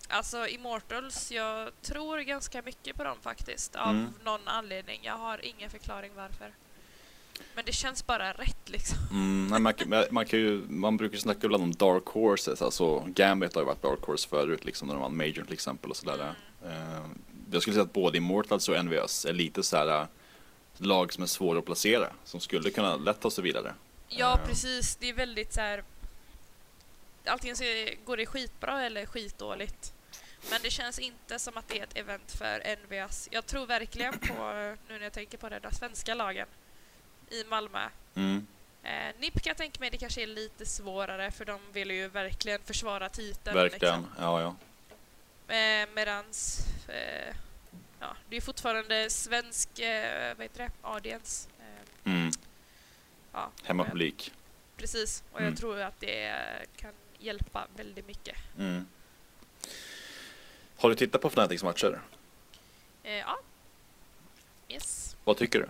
Alltså 0.10 0.48
Immortals, 0.48 1.32
jag 1.32 1.82
tror 1.82 2.18
ganska 2.20 2.62
mycket 2.62 2.96
på 2.96 3.04
dem 3.04 3.18
faktiskt. 3.22 3.75
Av 3.75 3.89
mm. 3.89 4.13
någon 4.24 4.48
anledning. 4.48 5.00
Jag 5.04 5.18
har 5.18 5.46
ingen 5.46 5.70
förklaring 5.70 6.12
varför. 6.16 6.54
Men 7.56 7.66
det 7.66 7.72
känns 7.72 8.06
bara 8.06 8.32
rätt 8.34 8.70
liksom. 8.70 8.98
Mm, 9.12 9.48
nej, 9.48 9.60
man, 9.60 9.74
kan- 9.74 10.04
man, 10.12 10.25
kan 10.25 10.39
ju, 10.39 10.62
man 10.70 10.98
brukar 10.98 11.16
ju 11.16 11.22
snacka 11.22 11.39
ibland 11.44 11.63
om 11.63 11.72
dark 11.72 12.06
horses, 12.06 12.62
alltså 12.62 13.00
Gambit 13.00 13.56
har 13.56 13.62
ju 13.62 13.66
varit 13.66 13.82
dark 13.82 14.00
horse 14.01 14.30
förut 14.30 14.66
liksom 14.66 14.88
när 14.88 14.96
de 14.96 15.01
vann 15.01 15.18
Major 15.18 15.44
till 15.44 15.54
exempel 15.54 15.89
och 15.89 15.98
sådär. 15.98 16.34
Eh, 16.66 17.06
jag 17.51 17.62
skulle 17.62 17.74
säga 17.74 17.84
att 17.84 17.94
både 17.94 18.18
Immortals 18.18 18.70
och 18.70 18.86
NVS 18.86 19.25
är 19.25 19.34
lite 19.34 19.63
så 19.63 19.78
här 19.78 20.01
eh, 20.01 20.08
lag 20.78 21.13
som 21.13 21.24
är 21.24 21.28
svåra 21.28 21.60
att 21.60 21.66
placera, 21.66 22.08
som 22.25 22.39
skulle 22.39 22.70
kunna 22.70 22.96
lätt 22.96 23.20
ta 23.22 23.32
sig 23.32 23.44
vidare. 23.44 23.74
Ja, 24.08 24.39
Eh. 24.39 24.46
precis. 24.48 24.96
Det 24.96 25.10
är 25.10 25.13
väldigt 25.13 25.54
så 25.54 25.62
här. 25.62 25.84
Antingen 27.25 27.56
så 27.56 27.63
går 28.06 28.18
det 28.18 28.25
skitbra 28.25 28.84
eller 28.86 29.06
skitdåligt. 29.06 29.94
Men 30.51 30.60
det 30.63 30.69
känns 30.69 31.00
inte 31.00 31.39
som 31.39 31.58
att 31.58 31.67
det 31.67 31.79
är 31.79 31.84
ett 31.84 31.98
event 31.98 32.31
för 32.31 32.75
NVS. 32.75 33.27
Jag 33.31 33.46
tror 33.46 33.65
verkligen 33.65 34.19
på, 34.19 34.34
nu 34.88 34.93
när 34.98 35.00
jag 35.01 35.13
tänker 35.13 35.38
på 35.38 35.50
det, 35.50 35.60
de 35.60 35.72
svenska 35.72 36.13
lagen 36.13 36.48
i 37.29 37.43
Malmö. 37.43 37.89
Mm. 38.15 38.48
Eh, 38.84 39.13
NIP 39.19 39.34
kan 39.34 39.50
jag 39.50 39.58
tänka 39.58 39.79
mig 39.79 39.89
det 39.89 39.98
kanske 39.98 40.22
är 40.24 40.27
lite 40.27 40.65
svårare 40.65 41.31
för 41.31 41.46
de 41.46 41.60
vill 41.74 41.91
ju 41.91 42.08
verkligen 42.08 42.62
försvara 42.62 43.10
titeln. 43.10 43.55
Verkligen, 43.55 44.00
Liksom. 44.01 44.15
ja 44.24 44.41
ja. 44.41 44.55
Eh, 45.55 45.88
medans 45.96 46.65
eh, 46.88 47.36
ja, 48.00 48.15
det 48.29 48.38
är 48.38 48.41
fortfarande 48.41 49.10
svensk 49.10 49.79
eh, 49.79 50.38
vad 50.38 50.43
heter 50.46 50.58
det? 50.60 50.72
audience. 50.81 51.50
Eh, 51.60 52.12
Mm. 52.12 52.31
ja, 53.34 53.51
Hemmapublik. 53.63 54.34
Precis, 54.77 55.24
och 55.31 55.39
Mm. 55.39 55.51
jag 55.51 55.60
tror 55.60 55.79
att 55.81 56.00
det 56.00 56.36
kan 56.77 56.93
hjälpa 57.17 57.67
väldigt 57.75 58.08
mycket. 58.08 58.36
Mm. 58.58 58.88
Har 60.79 60.89
du 60.89 60.95
tittat 60.95 61.21
på 61.21 61.29
Fnatics 61.29 61.63
matcher? 61.63 62.01
Eh, 63.03 63.13
ja. 63.17 63.39
Yes. 64.69 65.15
Vad 65.24 65.38
tycker 65.38 65.59
du? 65.59 65.69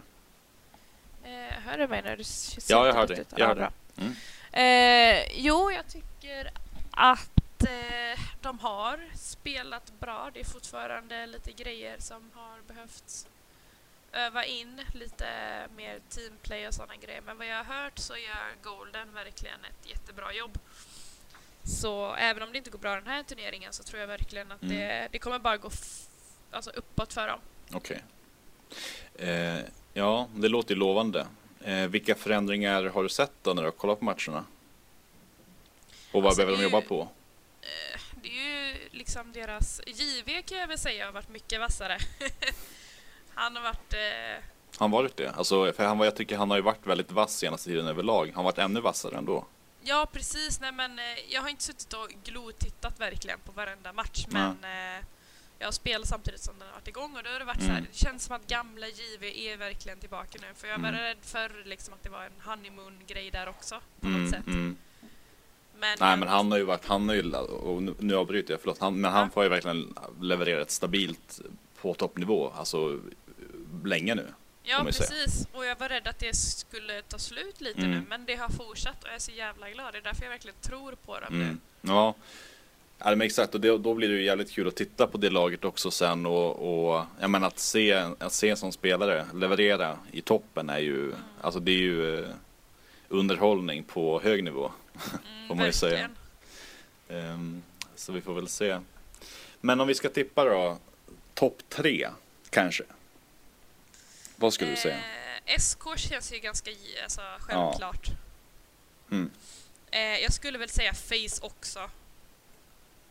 Eh, 1.29 1.53
hör 1.53 1.77
du 1.77 1.87
mig 1.87 2.01
när 2.01 2.15
du 2.15 2.21
s- 2.21 2.67
Ja, 2.69 2.85
jag 2.85 2.95
sitter 2.95 2.99
hör 2.99 3.07
dig. 3.07 3.25
Jag 3.37 3.47
hör 3.47 3.55
dig. 3.55 3.69
Mm. 3.97 4.15
Eh, 4.51 5.31
jo, 5.35 5.71
jag 5.71 5.87
tycker 5.87 6.51
att 6.91 7.63
eh, 7.63 8.19
de 8.41 8.59
har 8.59 9.09
spelat 9.15 9.91
bra. 9.99 10.29
Det 10.33 10.39
är 10.39 10.43
fortfarande 10.45 11.25
lite 11.27 11.51
grejer 11.51 11.95
som 11.99 12.31
har 12.33 12.57
behövts 12.67 13.27
öva 14.11 14.45
in, 14.45 14.81
lite 14.93 15.27
mer 15.75 15.99
teamplay 16.09 16.67
och 16.67 16.73
sådana 16.73 16.95
grejer. 16.95 17.21
Men 17.21 17.37
vad 17.37 17.47
jag 17.47 17.63
har 17.63 17.81
hört 17.83 17.99
så 17.99 18.17
gör 18.17 18.53
Golden 18.63 19.13
verkligen 19.13 19.59
ett 19.65 19.89
jättebra 19.89 20.33
jobb. 20.33 20.57
Så 21.69 22.15
även 22.15 22.43
om 22.43 22.51
det 22.51 22.57
inte 22.57 22.69
går 22.69 22.79
bra 22.79 22.95
den 22.95 23.07
här 23.07 23.23
turneringen 23.23 23.73
så 23.73 23.83
tror 23.83 23.99
jag 23.99 24.07
verkligen 24.07 24.51
att 24.51 24.63
Mm. 24.63 24.77
det, 24.77 25.07
det 25.11 25.19
kommer 25.19 25.39
bara 25.39 25.57
gå 25.57 25.69
alltså 26.51 26.69
uppåt 26.69 27.13
för 27.13 27.27
dem. 27.27 27.39
Okej. 27.73 28.03
Eh, 29.15 29.59
ja, 29.93 30.27
det 30.35 30.47
låter 30.49 30.73
ju 30.73 30.79
lovande. 30.79 31.27
Eh, 31.63 31.87
vilka 31.87 32.15
förändringar 32.15 32.83
har 32.85 33.03
du 33.03 33.09
sett 33.09 33.31
då 33.41 33.53
när 33.53 33.61
du 33.61 33.67
har 33.67 33.71
kollat 33.71 33.99
på 33.99 34.05
matcherna? 34.05 34.45
Och 36.11 36.23
vad 36.23 36.25
Alltså, 36.25 36.37
behöver 36.41 36.57
de 36.57 36.63
jobba 36.63 36.81
på? 36.81 37.07
Eh, 37.61 37.99
Det 38.21 38.29
är 38.29 38.67
ju 38.67 38.75
liksom 38.91 39.31
deras... 39.31 39.81
JV 39.87 40.41
kan 40.41 40.57
jag 40.57 40.67
väl 40.67 40.77
säga 40.77 41.05
har 41.05 41.11
varit 41.11 41.29
mycket 41.29 41.59
vassare. 41.59 41.97
Han 43.33 43.55
har 43.55 43.63
varit... 43.63 43.93
Eh, 43.93 44.43
Han 44.77 44.91
varit 44.91 45.17
det? 45.17 45.31
Alltså, 45.31 45.73
för 45.73 45.85
han, 45.85 45.99
jag 45.99 46.15
tycker 46.15 46.37
han 46.37 46.49
har 46.49 46.57
ju 46.57 46.63
varit 46.63 46.85
väldigt 46.87 47.11
vass 47.11 47.37
senaste 47.37 47.69
tiden 47.69 47.87
överlag. 47.87 48.25
Han 48.27 48.35
har 48.35 48.43
varit 48.43 48.57
ännu 48.57 48.79
vassare 48.81 49.17
ändå. 49.17 49.45
Ja, 49.89 50.07
precis. 50.13 50.59
Nej, 50.59 50.71
men, 50.71 50.99
eh, 50.99 51.05
jag 51.29 51.41
har 51.41 51.49
inte 51.49 51.63
suttit 51.63 51.93
och 51.93 52.09
glotittat 52.23 52.99
verkligen 52.99 53.39
på 53.39 53.51
varenda 53.51 53.93
match, 53.93 54.25
men 54.29 54.63
eh, 54.63 55.05
jag 55.59 55.67
har 55.67 55.71
spelat 55.71 56.07
samtidigt 56.07 56.41
som 56.41 56.53
den 56.59 56.67
har 56.67 56.73
varit 56.75 56.87
igång 56.87 57.15
och 57.17 57.23
då 57.23 57.29
har 57.29 57.39
det 57.39 57.45
varit 57.45 57.61
så 57.61 57.67
här, 57.67 57.77
Mm. 57.77 57.87
det 57.91 57.97
känns 57.97 58.23
som 58.23 58.35
att 58.35 58.47
gamla 58.47 58.87
JV 58.87 59.23
är 59.47 59.57
verkligen 59.57 59.99
tillbaka 59.99 60.39
nu. 60.41 60.47
För 60.55 60.67
jag 60.67 60.79
var 60.79 60.89
Mm. 60.89 61.01
rädd 61.01 61.17
för 61.21 61.63
liksom, 61.65 61.93
att 61.93 62.03
det 62.03 62.09
var 62.09 62.23
en 62.25 62.41
honeymoon-grej 62.51 63.31
där 63.31 63.49
också, 63.49 63.81
på 63.99 64.07
Mm, 64.07 64.21
något 64.21 64.31
sätt. 64.31 64.47
mm. 64.47 64.77
Men, 65.79 65.97
Nej 65.99 66.09
jag- 66.09 66.19
men 66.19 66.27
han 66.27 66.51
har 66.51 66.57
ju 66.57 66.63
varit, 66.63 66.85
han 66.85 67.07
har 67.09 67.15
ju, 67.15 67.31
och 67.35 67.83
nu, 67.83 67.95
nu 67.99 68.15
avbryter 68.15 68.53
jag, 68.53 68.61
förlåt, 68.61 68.79
han, 68.79 69.01
men 69.01 69.11
han 69.11 69.31
får 69.31 69.43
ju 69.43 69.49
verkligen 69.49 69.93
leverera 70.21 70.61
ett 70.61 70.71
stabilt 70.71 71.41
på 71.81 71.93
toppnivå, 71.93 72.49
alltså 72.51 72.99
länge 73.83 74.15
nu. 74.15 74.27
Ja, 74.69 74.83
precis. 74.83 75.47
Och 75.53 75.65
jag 75.65 75.75
var 75.79 75.89
rädd 75.89 76.07
att 76.07 76.19
det 76.19 76.35
skulle 76.35 77.01
ta 77.01 77.17
slut 77.17 77.61
lite 77.61 77.79
Mm. 77.79 77.91
nu, 77.91 78.03
men 78.09 78.25
det 78.25 78.35
har 78.35 78.49
fortsatt 78.49 79.03
och 79.03 79.07
jag 79.09 79.15
är 79.15 79.19
så 79.19 79.31
jävla 79.31 79.69
glad. 79.69 79.93
Det 79.93 79.97
är 79.97 80.01
därför 80.01 80.23
jag 80.23 80.29
verkligen 80.29 80.55
tror 80.61 80.95
på 81.05 81.19
dem 81.19 81.33
nu. 81.39 81.43
Mm. 81.43 81.59
Ja. 81.81 82.15
Ja, 83.03 83.09
men 83.09 83.21
exakt, 83.21 83.55
och 83.55 83.61
det, 83.61 83.77
då 83.77 83.93
blir 83.93 84.09
det 84.09 84.15
ju 84.15 84.23
jävligt 84.23 84.51
kul 84.51 84.67
att 84.67 84.75
titta 84.75 85.07
på 85.07 85.17
det 85.17 85.29
laget 85.29 85.65
också 85.65 85.91
sen 85.91 86.25
och, 86.25 86.89
och 86.95 87.05
jag 87.19 87.29
menar 87.29 87.47
att 87.47 87.59
se, 87.59 87.93
att 88.19 88.33
se 88.33 88.49
en 88.49 88.57
sån 88.57 88.71
spelare 88.73 89.25
leverera 89.33 89.97
i 90.11 90.21
toppen 90.21 90.69
är 90.69 90.79
ju, 90.79 91.03
Mm. 91.05 91.15
alltså 91.41 91.59
det 91.59 91.71
är 91.71 91.75
ju 91.77 92.19
eh, 92.19 92.29
underhållning 93.07 93.83
på 93.83 94.21
hög 94.21 94.43
nivå. 94.43 94.71
Mm, 95.11 95.47
Får 95.47 95.55
man 95.55 95.65
ju 95.65 95.71
säga. 95.71 96.09
Ehm, 97.09 97.61
så 97.95 98.11
vi 98.11 98.21
får 98.21 98.33
väl 98.33 98.47
se. 98.47 98.79
Men 99.61 99.79
om 99.81 99.87
vi 99.87 99.95
ska 99.95 100.09
tippa 100.09 100.45
då, 100.45 100.77
topp 101.33 101.57
tre 101.69 102.09
kanske? 102.49 102.83
Vad 104.39 104.53
skulle 104.53 104.71
du 104.71 104.77
säga? 104.77 104.97
Eh, 105.45 105.59
SK 105.59 105.97
känns 105.97 106.33
ju 106.33 106.39
ganska 106.39 106.71
alltså, 107.03 107.21
självklart. 107.39 108.07
Mm. 109.11 109.31
Eh, 109.91 110.01
jag 110.01 110.33
skulle 110.33 110.57
väl 110.57 110.69
säga 110.69 110.93
Face 110.93 111.41
också. 111.45 111.89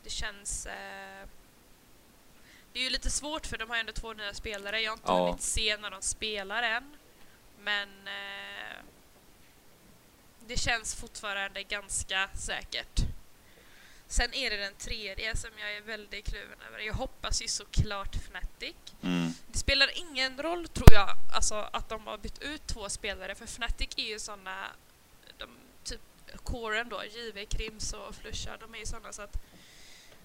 Det 0.05 0.11
känns... 0.11 0.67
Eh, 0.67 1.27
det 2.73 2.79
är 2.79 2.83
ju 2.85 2.91
lite 2.91 3.11
svårt 3.11 3.47
för 3.47 3.59
de 3.59 3.69
har 3.69 3.77
ju 3.77 3.81
ändå 3.81 3.93
två 3.93 4.13
nya 4.13 4.35
spelare. 4.35 4.81
Jag 4.81 4.91
har 4.91 4.97
inte 4.97 5.07
Ja. 5.13 5.27
hunnit 5.27 5.43
se 5.43 5.77
när 5.77 5.91
de 5.91 6.03
spelar 6.03 6.63
än. 6.63 6.97
Men 7.61 7.89
eh, 8.09 8.77
det 10.47 10.57
känns 10.57 10.95
fortfarande 10.95 11.63
ganska 11.63 12.29
säkert. 12.35 13.01
Sen 14.11 14.35
är 14.35 14.51
det 14.51 14.57
den 14.57 14.75
tredje 14.75 15.37
som 15.37 15.51
jag 15.59 15.77
är 15.77 15.81
väldigt 15.81 16.25
kluven 16.29 16.59
över. 16.69 16.79
Jag 16.79 16.95
hoppas 16.95 17.43
ju 17.43 17.49
såklart 17.49 18.15
Fnatic. 18.17 18.77
Mm. 19.03 19.33
Det 19.53 19.59
spelar 19.59 19.91
ingen 19.99 20.43
roll 20.43 20.69
tror 20.69 20.93
jag, 20.93 21.09
alltså 21.35 21.55
att 21.55 21.89
de 21.89 22.07
har 22.07 22.19
bytt 22.19 22.39
ut 22.43 22.67
två 22.67 22.89
spelare 22.89 23.35
för 23.35 23.45
Fnatic 23.45 23.89
är 23.97 24.03
ju 24.07 24.19
såna, 24.19 24.67
de, 25.39 25.49
typ 25.85 26.01
coren 26.43 26.89
då, 26.89 27.03
JV, 27.05 27.45
Krims 27.47 27.93
och 27.93 28.15
Flusha, 28.15 28.57
de 28.61 28.75
är 28.75 28.79
ju 28.79 28.87
såna 28.87 29.13
så 29.13 29.23
att 29.23 29.37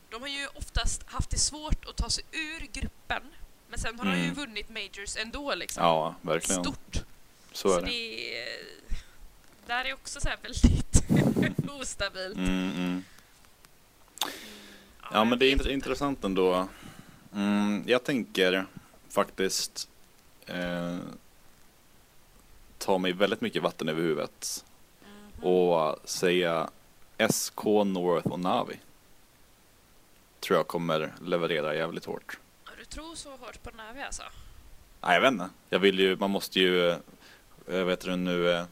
de 0.09 0.21
har 0.21 0.29
ju 0.29 0.47
oftast 0.47 1.03
haft 1.05 1.29
det 1.29 1.37
svårt 1.39 1.85
att 1.85 1.95
ta 1.95 2.09
sig 2.09 2.23
ur 2.31 2.59
gruppen 2.59 3.23
men 3.69 3.79
sen 3.79 3.99
har 3.99 4.05
de 4.05 4.11
ju 4.17 4.23
Mm. 4.23 4.35
vunnit 4.35 4.69
majors 4.69 5.17
ändå 5.17 5.55
liksom. 5.55 5.83
Ja, 5.83 6.15
verkligen. 6.21 6.63
Stort. 6.63 7.03
Så 7.51 7.77
är 7.77 7.81
det. 7.81 7.87
det 7.87 8.37
är, 8.41 8.57
där 9.67 9.85
är 9.85 9.93
också 9.93 10.21
så 10.21 10.29
väldigt 10.41 11.69
ostabilt. 11.81 12.37
Mm, 12.37 12.71
mm. 12.75 13.03
Jag 15.13 15.27
men 15.27 15.39
det 15.39 15.45
är 15.45 15.69
intressant 15.71 16.23
ändå. 16.23 16.67
Mm, 17.33 17.83
jag 17.87 18.03
tänker 18.03 18.65
faktiskt 19.09 19.89
eh, 20.45 20.97
ta 22.77 22.97
mig 22.97 23.13
väldigt 23.13 23.41
mycket 23.41 23.63
vatten 23.63 23.89
över 23.89 24.01
huvudet 24.01 24.65
Mhm. 25.37 25.43
och 25.43 25.99
säga 26.09 26.69
SK, 27.29 27.63
North 27.65 28.27
och 28.27 28.39
Navi. 28.39 28.79
Tror 30.39 30.57
jag 30.59 30.67
kommer 30.67 31.13
leverera 31.21 31.75
jävligt 31.75 32.05
hårt. 32.05 32.37
Ja, 32.65 32.71
Du 32.79 32.85
tror 32.85 33.15
så 33.15 33.29
hårt 33.29 33.63
på 33.63 33.69
Navi 33.77 34.01
alltså? 34.01 34.23
Nej, 35.01 35.13
jag 35.13 35.21
vet 35.21 35.31
inte. 35.31 35.49
Jag 35.69 35.79
vill 35.79 35.99
ju, 35.99 36.15
man 36.17 36.31
måste 36.31 36.59
ju, 36.59 36.89
eh, 36.89 36.97
jag 37.67 37.85
vet 37.85 38.01
du 38.01 38.15
nu, 38.15 38.51
eh, 38.51 38.65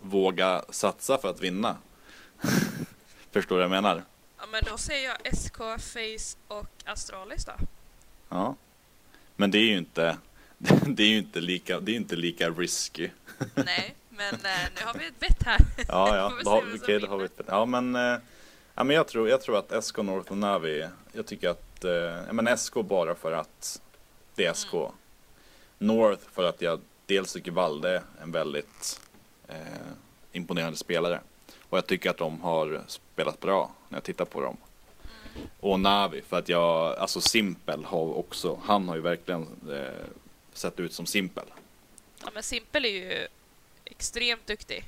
våga 0.00 0.64
satsa 0.70 1.18
för 1.18 1.28
att 1.30 1.40
vinna. 1.40 1.76
Förstår 3.30 3.56
du 3.56 3.66
vad 3.68 3.76
jag 3.76 3.82
menar? 3.82 4.02
Ja 4.38 4.46
men 4.50 4.62
då 4.66 4.78
säger 4.78 5.08
jag 5.08 5.36
SK, 5.36 5.56
Face 5.78 6.38
och 6.48 6.66
Astralis 6.84 7.44
då. 7.44 7.52
Ja. 8.28 8.54
Men 9.36 9.50
det 9.50 9.58
är 9.58 9.62
ju 9.62 9.78
inte, 9.78 10.18
det 10.86 11.02
är 11.02 11.08
ju 11.08 11.18
inte 11.18 11.40
lika, 11.40 11.80
det 11.80 11.92
är 11.92 11.96
inte 11.96 12.16
lika 12.16 12.50
risky. 12.50 13.10
Nej, 13.54 13.94
men 14.08 14.34
eh, 14.34 14.68
nu 14.74 14.84
har 14.84 14.94
vi 14.94 15.06
ett 15.06 15.20
bett 15.20 15.42
här. 15.42 15.60
Ja, 15.88 16.16
ja, 16.16 16.32
då 16.44 16.50
har, 16.50 16.64
okej, 16.82 17.00
då 17.00 17.06
har 17.06 17.18
vi 17.18 17.24
ett, 17.24 17.40
ja 17.46 17.66
men, 17.66 17.96
eh, 17.96 18.18
ja, 18.74 18.84
men 18.84 18.96
jag, 18.96 19.08
tror, 19.08 19.28
jag 19.28 19.42
tror 19.42 19.58
att 19.58 19.84
SK 19.84 19.96
North 19.96 20.30
och 20.30 20.38
Navi, 20.38 20.88
jag 21.12 21.26
tycker 21.26 21.48
att, 21.48 21.84
eh, 21.84 21.92
ja, 22.26 22.32
men 22.32 22.58
SK 22.58 22.74
bara 22.74 23.14
för 23.14 23.32
att 23.32 23.80
det 24.34 24.46
är 24.46 24.52
SK. 24.52 24.74
Mm. 24.74 24.92
North 25.78 26.22
för 26.32 26.44
att 26.44 26.62
jag 26.62 26.80
dels 27.06 27.32
tycker 27.32 27.50
Valde 27.50 27.90
är 27.90 28.02
en 28.22 28.32
väldigt 28.32 29.00
eh, 29.48 29.56
imponerande 30.32 30.78
spelare. 30.78 31.20
Och 31.68 31.78
jag 31.78 31.86
tycker 31.86 32.10
att 32.10 32.16
de 32.16 32.40
har 32.40 32.82
spelat 32.86 33.40
bra 33.40 33.70
när 33.88 33.96
jag 33.96 34.04
tittar 34.04 34.24
på 34.24 34.40
dem. 34.40 34.56
Och 35.60 35.80
Navi 35.80 36.22
för 36.22 36.38
att 36.38 36.48
jag, 36.48 36.98
alltså 36.98 37.20
Simpel 37.20 37.84
har 37.84 38.18
också, 38.18 38.60
han 38.64 38.88
har 38.88 38.96
ju 38.96 39.02
verkligen 39.02 39.42
eh, 39.70 40.06
sett 40.52 40.80
ut 40.80 40.92
som 40.92 41.06
Simpel. 41.06 41.44
Ja 42.22 42.28
men 42.34 42.42
Simpel 42.42 42.84
är 42.84 42.88
ju 42.88 43.26
extremt 43.84 44.46
duktig. 44.46 44.84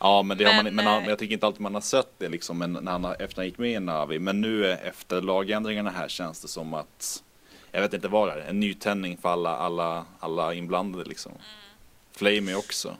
Ja, 0.00 0.22
men, 0.22 0.38
det 0.38 0.44
har 0.44 0.54
man, 0.54 0.64
Men, 0.64 0.74
men, 0.74 0.86
han, 0.86 0.94
eh, 0.94 1.00
men 1.00 1.08
jag 1.08 1.18
tycker 1.18 1.32
inte 1.32 1.46
alltid 1.46 1.60
man 1.60 1.74
har 1.74 1.80
sett 1.80 2.12
det 2.18 2.28
liksom, 2.28 2.58
men 2.58 2.72
när 2.72 2.92
han, 2.92 3.04
efter 3.04 3.36
han 3.36 3.46
gick 3.46 3.58
med 3.58 3.70
i 3.70 3.80
Navi. 3.80 4.18
Men 4.18 4.40
nu 4.40 4.70
eh, 4.70 4.86
efter 4.86 5.20
lagändringarna 5.20 5.90
här 5.90 6.08
känns 6.08 6.40
det 6.40 6.48
som 6.48 6.74
att, 6.74 7.22
jag 7.70 7.80
vet 7.80 7.94
inte 7.94 8.08
vad 8.08 8.28
det 8.28 8.34
är, 8.34 8.48
en 8.48 8.60
nytändning 8.60 9.16
för 9.16 9.28
alla, 9.28 9.56
alla, 9.56 10.04
alla 10.18 10.54
inblandade 10.54 11.04
liksom. 11.04 11.32
Mm. 11.32 11.42
Flame 12.12 12.52
är 12.52 12.58
också. 12.58 12.96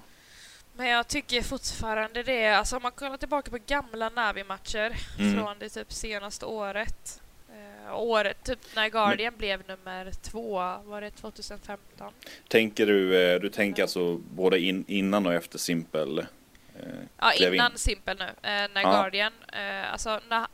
Men 0.79 0.89
jag 0.89 1.09
tycker 1.09 1.43
fortfarande 1.43 2.23
det. 2.23 2.47
Alltså 2.47 2.77
om 2.77 2.83
man 2.83 2.93
kollar 2.93 3.17
tillbaka 3.17 3.51
på 3.51 3.59
gamla 3.67 4.09
Navi-matcher 4.11 4.97
Mm. 5.19 5.35
från 5.35 5.59
det 5.59 5.69
typ 5.69 5.93
senaste 5.93 6.47
året. 6.47 7.21
Eh, 7.53 7.95
året 7.99 8.45
typ 8.45 8.59
när 8.77 8.89
Guardian 8.89 9.35
blev 9.37 9.63
nummer 9.69 10.13
två, 10.23 10.55
var 10.85 11.01
det 11.01 11.11
2015? 11.11 12.13
Tänker 12.49 12.87
du, 12.87 13.23
eh, 13.23 13.41
du 13.41 13.49
tänker 13.51 13.83
alltså 13.83 14.17
både 14.17 14.59
in, 14.61 14.85
innan 14.89 15.27
och 15.27 15.35
efter 15.35 15.59
Simpel? 15.59 16.19
Eh, 16.19 16.25
Ja, 17.19 17.31
klev 17.37 17.49
in. 17.49 17.55
innan 17.55 17.79
Simpel 17.79 18.19
nu. 18.19 18.25
Eh, 18.25 18.33
när 18.43 18.83
Ja. 18.83 18.91
Guardian, 18.91 19.33
eh, 19.53 19.93
alltså 19.93 20.21
när, 20.29 20.47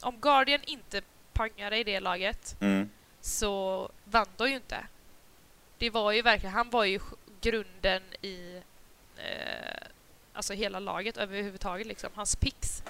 om 0.00 0.16
Guardian 0.20 0.60
inte 0.66 1.02
pangade 1.32 1.78
i 1.78 1.84
det 1.84 2.00
laget 2.00 2.56
mm, 2.60 2.90
så 3.20 3.90
vann 4.04 4.26
de 4.36 4.48
ju 4.48 4.54
inte. 4.56 4.86
Det 5.78 5.90
var 5.90 6.12
ju 6.12 6.22
verkligen, 6.22 6.52
han 6.54 6.70
var 6.70 6.84
ju 6.84 7.00
grunden 7.40 8.02
i 8.22 8.60
eh, 9.16 9.86
alltså 10.32 10.52
hela 10.52 10.78
laget 10.78 11.16
överhuvudtaget 11.16 11.86
liksom, 11.86 12.10
hans 12.14 12.36
picks. 12.36 12.82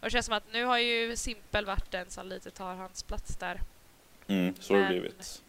Och 0.00 0.04
det 0.04 0.10
känns 0.10 0.26
som 0.26 0.34
att 0.34 0.52
nu 0.52 0.64
har 0.64 0.78
ju 0.78 1.16
Simpel 1.16 1.66
varit 1.66 1.90
den 1.90 2.10
som 2.10 2.28
lite 2.28 2.50
tar 2.50 2.74
hans 2.74 3.02
plats 3.02 3.36
där. 3.36 3.60
mm, 4.26 4.54
så 4.60 4.74
har 4.74 4.80
det 4.80 4.88
blivit. 4.88 5.42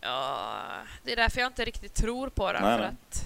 Ja, 0.00 0.62
det 1.04 1.12
är 1.12 1.16
därför 1.16 1.40
jag 1.40 1.48
inte 1.48 1.64
riktigt 1.64 1.94
tror 1.94 2.28
på 2.28 2.52
det. 2.52 2.60
Nej, 2.60 2.78
för 2.78 2.84
att 2.84 3.24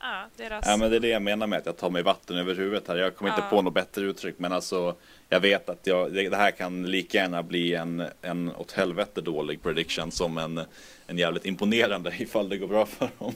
ja, 0.00 0.24
deras... 0.36 0.64
Ja 0.66 0.76
men 0.76 0.90
det 0.90 0.96
är 0.96 1.00
det 1.00 1.08
jag 1.08 1.22
menar 1.22 1.46
med 1.46 1.58
att 1.58 1.66
jag 1.66 1.76
tar 1.76 1.90
mig 1.90 2.02
vatten 2.02 2.36
över 2.36 2.54
huvudet 2.54 2.88
här. 2.88 2.96
Jag 2.96 3.16
kommer 3.16 3.30
inte 3.30 3.42
Ja. 3.42 3.50
på 3.50 3.62
något 3.62 3.74
bättre 3.74 4.02
uttryck 4.04 4.38
men 4.38 4.52
alltså 4.52 4.96
jag 5.28 5.40
vet 5.40 5.68
att 5.68 5.86
jag, 5.86 6.12
det 6.12 6.28
det 6.28 6.36
här 6.36 6.50
kan 6.50 6.82
lika 6.90 7.18
gärna 7.18 7.42
bli 7.42 7.74
en, 7.74 8.04
en 8.22 8.56
åt 8.56 8.72
helvete 8.72 9.20
dålig 9.20 9.62
prediction 9.62 10.10
som 10.12 10.38
en, 10.38 10.60
en 11.06 11.18
jävligt 11.18 11.46
imponerande 11.46 12.14
ifall 12.18 12.48
det 12.48 12.56
går 12.58 12.66
bra 12.68 12.86
för 12.86 13.08
dem. 13.18 13.34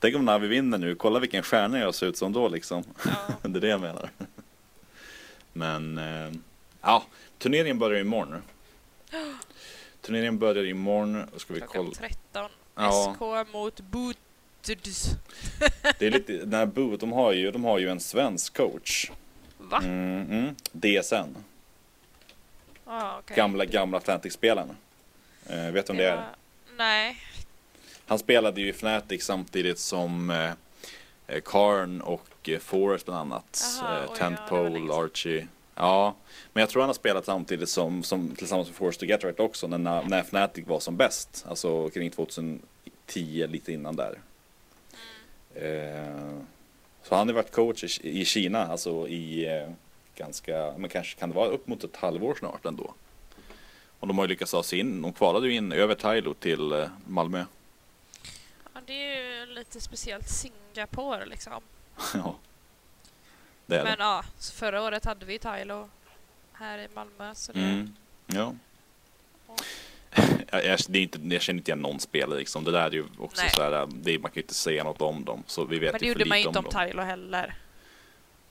Tänk 0.00 0.16
om 0.16 0.24
Navi 0.24 0.48
vinner 0.48 0.78
nu, 0.78 0.94
kolla 0.94 1.18
vilken 1.18 1.42
stjärna 1.42 1.78
jag 1.78 1.94
ser 1.94 2.06
ut 2.06 2.16
som 2.16 2.32
då 2.32 2.48
liksom. 2.48 2.84
ja. 3.04 3.12
Det 3.48 3.58
är 3.58 3.60
det 3.60 3.68
jag 3.68 3.80
menar. 3.80 4.10
Men 5.52 5.98
eh, 5.98 6.32
ja, 6.80 7.04
turneringen 7.38 7.78
börjar 7.78 8.00
imorgon. 8.00 8.42
Turneringen 10.00 10.38
börjar 10.38 10.64
imorgon. 10.66 11.26
Ska 11.36 11.54
vi 11.54 11.60
Klockan 11.60 11.84
kolla. 11.84 11.94
13. 12.32 12.50
Ja. 12.74 13.14
SK 13.46 13.52
mot 13.52 13.80
Boots. 13.80 14.18
Det 15.98 16.06
är 16.06 16.10
lite, 16.10 16.32
den 16.32 16.54
här 16.54 16.66
Boot, 16.66 17.00
de 17.00 17.12
har 17.12 17.32
ju, 17.32 17.50
de 17.50 17.64
har 17.64 17.78
ju 17.78 17.88
en 17.90 18.00
svensk 18.00 18.56
coach. 18.56 19.10
Va? 19.58 19.78
Mm, 19.84 20.26
mm. 20.30 20.54
DSN. 20.72 21.36
Ah, 22.84 23.18
okej. 23.18 23.36
Gamla, 23.36 23.64
gamla 23.64 23.98
Atlantic-spelaren. 23.98 24.76
Eh, 25.46 25.70
vet 25.70 25.86
du 25.86 25.92
vem 25.92 25.96
det 25.96 26.04
är? 26.08 26.16
var- 26.16 26.24
Nej. 26.76 27.16
Han 28.08 28.18
spelade 28.18 28.60
ju 28.60 28.66
i 28.66 28.70
Fnatic 28.70 29.24
samtidigt 29.24 29.78
som 29.78 30.30
eh, 30.30 30.52
eh, 31.26 31.40
Karn 31.44 32.00
och 32.00 32.48
eh, 32.48 32.58
Forrest 32.58 33.06
bland 33.06 33.20
annat. 33.20 33.62
Jaha, 33.80 33.98
eh, 33.98 34.04
ja, 34.08 34.14
Tentpole, 34.14 34.74
sedan. 34.74 34.90
Archie. 34.90 35.46
Ja, 35.74 36.14
men 36.52 36.60
jag 36.60 36.70
tror 36.70 36.82
han 36.82 36.88
har 36.88 36.94
spelat 36.94 37.24
samtidigt 37.24 37.68
som, 37.68 38.02
som 38.02 38.34
tillsammans 38.36 38.68
med 38.68 38.76
Forrest 38.76 39.02
och 39.02 39.08
Getright 39.08 39.40
också 39.40 39.66
när, 39.66 40.02
när 40.02 40.20
Fnatic 40.20 40.66
var 40.66 40.80
som 40.80 40.96
bäst. 40.96 41.44
Alltså 41.48 41.90
kring 41.90 42.10
2010, 42.10 43.46
lite 43.48 43.72
innan 43.72 43.96
där. 43.96 44.18
Eh, 45.54 46.38
så 47.02 47.14
han 47.14 47.28
har 47.28 47.34
varit 47.34 47.52
coach 47.52 48.00
i, 48.00 48.20
i 48.20 48.24
Kina, 48.24 48.66
alltså 48.66 49.08
i 49.08 49.46
eh, 49.46 49.70
ganska, 50.16 50.74
men 50.78 50.90
kanske 50.90 51.18
kan 51.18 51.28
det 51.28 51.34
vara 51.34 51.48
upp 51.48 51.66
mot 51.66 51.84
ett 51.84 51.96
halvår 51.96 52.34
snart 52.38 52.66
ändå. 52.66 52.94
Och 54.00 54.08
de 54.08 54.18
har 54.18 54.24
ju 54.24 54.28
lyckats 54.28 54.50
ta 54.50 54.62
sig 54.62 54.78
in, 54.78 55.02
de 55.02 55.12
kvalade 55.12 55.46
ju 55.46 55.54
in 55.54 55.72
över 55.72 55.94
Tylo 55.94 56.34
till 56.34 56.72
eh, 56.72 56.88
Malmö. 57.06 57.44
Ja, 58.74 58.80
det 58.86 58.92
är 58.92 59.46
ju 59.46 59.47
lite 59.58 59.80
speciellt 59.80 60.28
Singapore 60.28 61.26
liksom. 61.26 61.62
ja. 62.14 62.36
Det 63.66 63.76
är 63.76 63.84
Men 63.84 63.96
ja, 63.98 64.24
så 64.38 64.52
förra 64.52 64.82
året 64.82 65.04
hade 65.04 65.26
vi 65.26 65.38
Tylo 65.38 65.88
här 66.52 66.78
i 66.78 66.88
Malmö. 66.94 67.34
Så 67.34 67.52
det. 67.52 67.58
det, 67.60 67.66
Mm. 67.66 67.96
Ja. 68.26 68.54
Ja. 69.48 69.54
Jag, 70.50 70.64
jag, 70.64 70.78
det 70.88 70.98
är 70.98 71.02
inte, 71.02 71.18
jag 71.22 71.42
känner 71.42 71.58
inte 71.58 71.70
igen 71.70 71.78
någon 71.78 72.00
spelare 72.00 72.38
liksom. 72.38 72.64
Det 72.64 72.70
där 72.70 72.86
är 72.86 72.90
ju 72.90 73.04
också 73.18 73.42
Nej. 73.42 73.50
så 73.50 73.62
här, 73.62 73.88
det, 73.90 74.18
man 74.18 74.30
kan 74.30 74.34
ju 74.34 74.42
inte 74.42 74.54
säga 74.54 74.84
något 74.84 75.00
om 75.00 75.24
dem. 75.24 75.42
Så 75.46 75.64
vi 75.64 75.78
vet 75.78 75.92
men 75.92 76.00
det 76.00 76.06
gjorde 76.06 76.24
man 76.24 76.40
ju 76.40 76.46
inte 76.46 76.58
om 76.58 76.66
om. 76.66 76.86
Tylo 76.86 77.02
heller. 77.02 77.54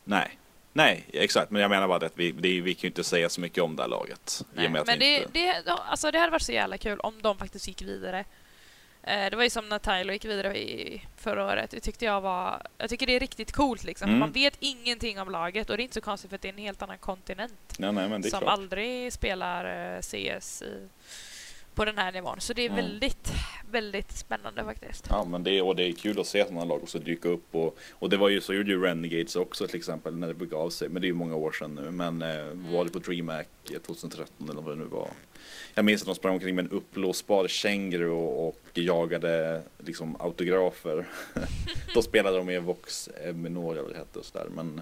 Nej. 0.03 0.37
Nej, 0.73 1.05
exakt. 1.13 1.51
Men 1.51 1.61
jag 1.61 1.69
menar 1.69 1.87
bara 1.87 1.99
det 1.99 2.05
att 2.05 2.19
vi, 2.19 2.31
det, 2.31 2.61
vi 2.61 2.73
kan 2.73 2.81
ju 2.81 2.87
inte 2.87 3.03
säga 3.03 3.29
så 3.29 3.41
mycket 3.41 3.63
om 3.63 3.75
det 3.75 3.83
här 3.83 3.89
laget. 3.89 4.45
Nej, 4.53 4.69
men 4.69 4.85
det, 4.85 5.17
inte... 5.17 5.29
det, 5.31 5.63
ja, 5.65 5.83
alltså 5.89 6.11
det 6.11 6.19
hade 6.19 6.31
varit 6.31 6.41
så 6.41 6.51
jävla 6.51 6.77
kul 6.77 6.99
om 6.99 7.21
de 7.21 7.37
faktiskt 7.37 7.67
gick 7.67 7.81
vidare. 7.81 8.25
Eh, 9.07 9.29
Det 9.29 9.35
var 9.35 9.43
ju 9.43 9.49
som 9.49 9.69
när 9.69 9.79
Tylo 9.79 10.13
gick 10.13 10.25
vidare 10.25 10.57
i 10.57 11.01
förra 11.17 11.45
året. 11.45 11.71
Det 11.71 11.79
tyckte 11.79 12.05
jag 12.05 12.21
var... 12.21 12.61
Jag 12.77 12.89
tycker 12.89 13.07
det 13.07 13.15
är 13.15 13.19
riktigt 13.19 13.51
coolt 13.51 13.83
liksom. 13.83 14.07
Mm. 14.09 14.19
Man 14.19 14.31
vet 14.31 14.53
ingenting 14.59 15.19
om 15.19 15.31
laget 15.31 15.69
och 15.69 15.77
det 15.77 15.81
är 15.81 15.83
inte 15.83 15.93
så 15.93 16.01
konstigt 16.01 16.29
för 16.29 16.35
att 16.35 16.41
det 16.41 16.47
är 16.47 16.53
en 16.53 16.57
helt 16.59 16.81
annan 16.81 16.97
kontinent. 16.97 17.53
Nej, 17.79 17.91
nej, 17.93 18.23
som 18.23 18.39
klart. 18.39 18.43
aldrig 18.53 19.13
spelar 19.13 19.93
eh, 19.95 20.01
CS 20.01 20.61
i, 20.61 20.87
på 21.77 21.85
den 21.85 21.97
här 21.97 22.11
nivån. 22.11 22.39
Så 22.39 22.53
det 22.53 22.61
är 22.61 22.69
Mm. 22.69 22.75
väldigt, 22.85 23.31
väldigt 23.71 24.11
spännande 24.11 24.63
faktiskt. 24.63 25.07
Ja, 25.09 25.25
men 25.25 25.43
det, 25.43 25.61
och 25.61 25.75
det 25.75 25.83
är 25.83 25.91
kul 25.91 26.19
att 26.19 26.27
se 26.27 26.43
sådana 26.45 26.65
lag 26.65 26.83
också 26.83 26.99
dyka 26.99 27.29
upp. 27.29 27.55
Och, 27.55 27.77
och 27.91 28.09
det 28.09 28.17
var 28.17 28.29
ju 28.29 28.41
så 28.41 28.53
gjorde 28.53 28.71
ju 28.71 28.81
Renegades 28.83 29.35
också 29.35 29.67
till 29.67 29.75
exempel 29.77 30.15
när 30.17 30.27
det 30.27 30.33
begav 30.33 30.69
sig. 30.69 30.89
Men 30.89 31.01
det 31.01 31.05
är 31.05 31.09
ju 31.09 31.13
många 31.13 31.35
år 31.35 31.51
sedan 31.51 31.75
nu. 31.75 31.91
Men 31.91 32.21
eh, 32.21 32.45
var 32.73 32.85
det 32.85 32.91
på 32.91 32.99
DreamHack 32.99 33.47
2013 33.85 34.49
eller 34.49 34.61
vad 34.61 34.77
det 34.77 34.83
nu 34.83 34.85
var. 34.85 35.09
Jag 35.73 35.85
minns 35.85 36.01
att 36.01 36.05
de 36.05 36.15
sprang 36.15 36.33
omkring 36.33 36.55
med 36.55 36.65
en 36.65 36.71
uppblåsbar 36.71 37.47
känguru 37.47 38.09
och, 38.09 38.47
och 38.47 38.59
jagade 38.73 39.61
liksom 39.77 40.15
autografer. 40.19 41.05
Då 41.93 42.01
spelade 42.01 42.37
de 42.37 42.45
med 42.45 42.63
Vox 42.63 43.09
Eminor 43.23 43.71
eller 43.71 43.81
vad 43.81 43.91
det 43.91 43.97
hette 43.97 44.19
och 44.19 44.25
sådär. 44.25 44.47
Men, 44.55 44.81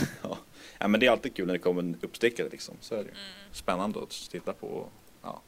ja. 0.22 0.38
ja, 0.78 0.88
men 0.88 1.00
det 1.00 1.06
är 1.06 1.10
alltid 1.10 1.34
kul 1.34 1.46
när 1.46 1.52
det 1.52 1.58
kommer 1.58 1.82
en 1.82 1.96
uppstickare 2.02 2.48
liksom. 2.50 2.74
Så 2.80 2.94
är 2.94 2.98
det 2.98 3.04
ju. 3.04 3.10
Mm. 3.10 3.52
Spännande 3.52 4.02
att 4.02 4.28
titta 4.30 4.52
på. 4.52 4.86
Ja. 5.22 5.40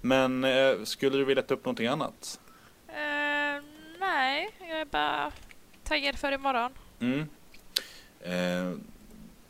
Men 0.00 0.44
eh, 0.44 0.84
skulle 0.84 1.16
du 1.18 1.24
vilja 1.24 1.42
ta 1.42 1.54
upp 1.54 1.64
någonting 1.64 1.86
annat? 1.86 2.40
Eh, 2.88 3.62
nej, 4.00 4.50
jag 4.60 4.80
är 4.80 4.84
bara 4.84 5.32
taggad 5.84 6.18
för 6.18 6.32
imorgon. 6.32 6.72
Mm. 7.00 7.28
Eh, 8.20 8.78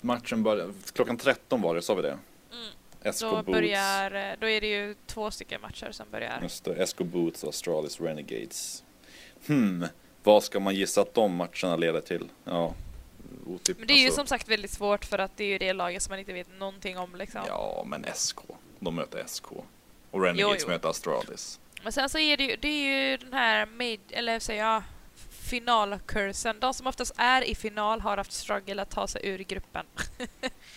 matchen 0.01 0.43
börjar, 0.43 0.73
klockan 0.93 1.17
13 1.17 1.61
var 1.63 1.75
det, 1.75 1.83
sa 1.83 1.95
vi 1.95 2.03
det? 2.03 2.19
Mm. 2.53 3.13
SK 3.13 3.21
Då, 3.21 3.31
Boots. 3.31 3.47
börjar, 3.47 4.31
eh, 4.31 4.37
då 4.41 4.49
är 4.49 4.61
det 4.61 4.67
ju 4.67 4.95
två 5.07 5.31
stycken 5.31 5.61
matcher 5.61 5.89
som 5.93 6.07
börjar. 6.11 6.39
Just 6.43 6.65
det, 6.65 6.87
SK 6.87 6.99
Boots 6.99 7.43
och 7.43 7.49
Astralis 7.49 8.01
Renegades. 8.01 8.85
Hmm, 9.47 9.87
vad 10.23 10.43
ska 10.43 10.61
man 10.61 10.75
gissa 10.75 11.01
att 11.01 11.15
de 11.15 11.35
matcherna 11.37 11.77
leder 11.77 12.01
till? 12.01 12.29
Ja, 12.45 12.75
otipp, 13.47 13.79
Men 13.79 13.87
det 13.87 13.95
är 13.95 13.99
ju 13.99 14.05
alltså, 14.07 14.21
som 14.21 14.27
sagt 14.27 14.49
väldigt 14.49 14.71
svårt 14.71 15.05
för 15.05 15.19
att 15.19 15.37
det 15.37 15.45
är 15.45 15.49
ju 15.49 15.59
det 15.59 15.73
laget 15.73 16.03
som 16.03 16.11
man 16.13 16.19
inte 16.19 16.33
vet 16.33 16.59
någonting 16.59 16.99
om 16.99 17.15
liksom. 17.15 17.41
Ja, 17.47 17.85
men 17.87 18.05
SK. 18.15 18.39
De 18.79 18.95
möter 18.95 19.25
SK. 19.27 19.47
Och 20.11 20.23
Renegades 20.23 20.57
Jo, 20.63 20.67
jo. 20.69 20.73
möter 20.73 20.89
Astralis. 20.89 21.61
Men 21.83 21.93
sen 21.93 22.09
så 22.09 22.19
är 22.19 22.37
det 22.37 22.45
ju, 22.45 22.57
det 22.57 22.69
är 22.69 23.11
ju 23.11 23.17
den 23.17 23.33
här 23.33 23.67
made, 23.67 23.99
eller 24.11 24.39
säger 24.41 24.65
jag, 24.65 24.83
finalkursen. 25.31 26.57
De 26.61 26.75
som 26.75 26.87
oftast 26.87 27.13
är 27.17 27.43
i 27.43 27.55
final 27.55 28.01
har 28.01 28.17
haft 28.17 28.33
struggle 28.33 28.83
att 28.83 28.91
ta 28.91 29.07
sig 29.07 29.21
ur 29.29 29.39
gruppen. 29.39 29.87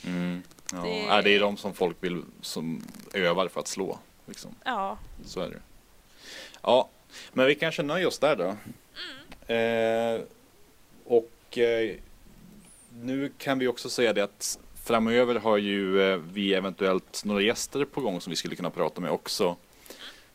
Mm. 0.06 0.44
Ja, 0.74 0.78
Det- 0.84 1.16
det... 1.16 1.22
det 1.22 1.36
är 1.36 1.40
de 1.40 1.58
som 1.58 1.74
folk 1.74 1.98
vill, 2.00 2.22
som 2.42 2.84
övar 3.14 3.48
för 3.48 3.60
att 3.60 3.68
slå. 3.68 4.00
Liksom. 4.26 4.56
Ja. 4.64 4.98
Så 5.26 5.40
är 5.42 5.50
det. 5.50 5.62
Ja, 6.62 6.90
men 7.34 7.46
vi 7.48 7.56
kanske 7.56 7.84
nöjer 7.84 8.08
oss 8.08 8.20
där 8.20 8.36
då. 8.36 8.56
Eh, 9.54 10.22
och 11.06 11.58
eh, 11.58 11.96
nu 13.02 13.32
kan 13.38 13.60
vi 13.60 13.68
också 13.68 13.90
säga 13.90 14.14
det 14.14 14.22
att 14.24 14.60
framöver 14.92 15.36
har 15.36 15.58
ju 15.58 16.02
eh, 16.02 16.18
vi 16.18 16.54
eventuellt 16.54 17.22
några 17.26 17.42
gäster 17.42 17.86
på 17.86 18.02
gång 18.02 18.22
som 18.22 18.30
vi 18.30 18.36
skulle 18.36 18.56
kunna 18.56 18.70
prata 18.70 19.02
med 19.02 19.12
också. 19.12 19.56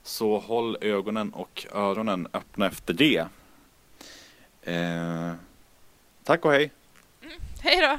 Så 0.02 0.38
håll 0.38 0.76
ögonen 0.80 1.30
och 1.30 1.66
öronen 1.72 2.28
öppna 2.32 2.66
efter 2.66 2.94
det. 2.94 3.26
Eh, 4.62 5.32
tack 6.24 6.44
och 6.44 6.52
hej! 6.52 6.72
Mm, 7.22 7.36
hej 7.62 7.80
då! 7.80 7.98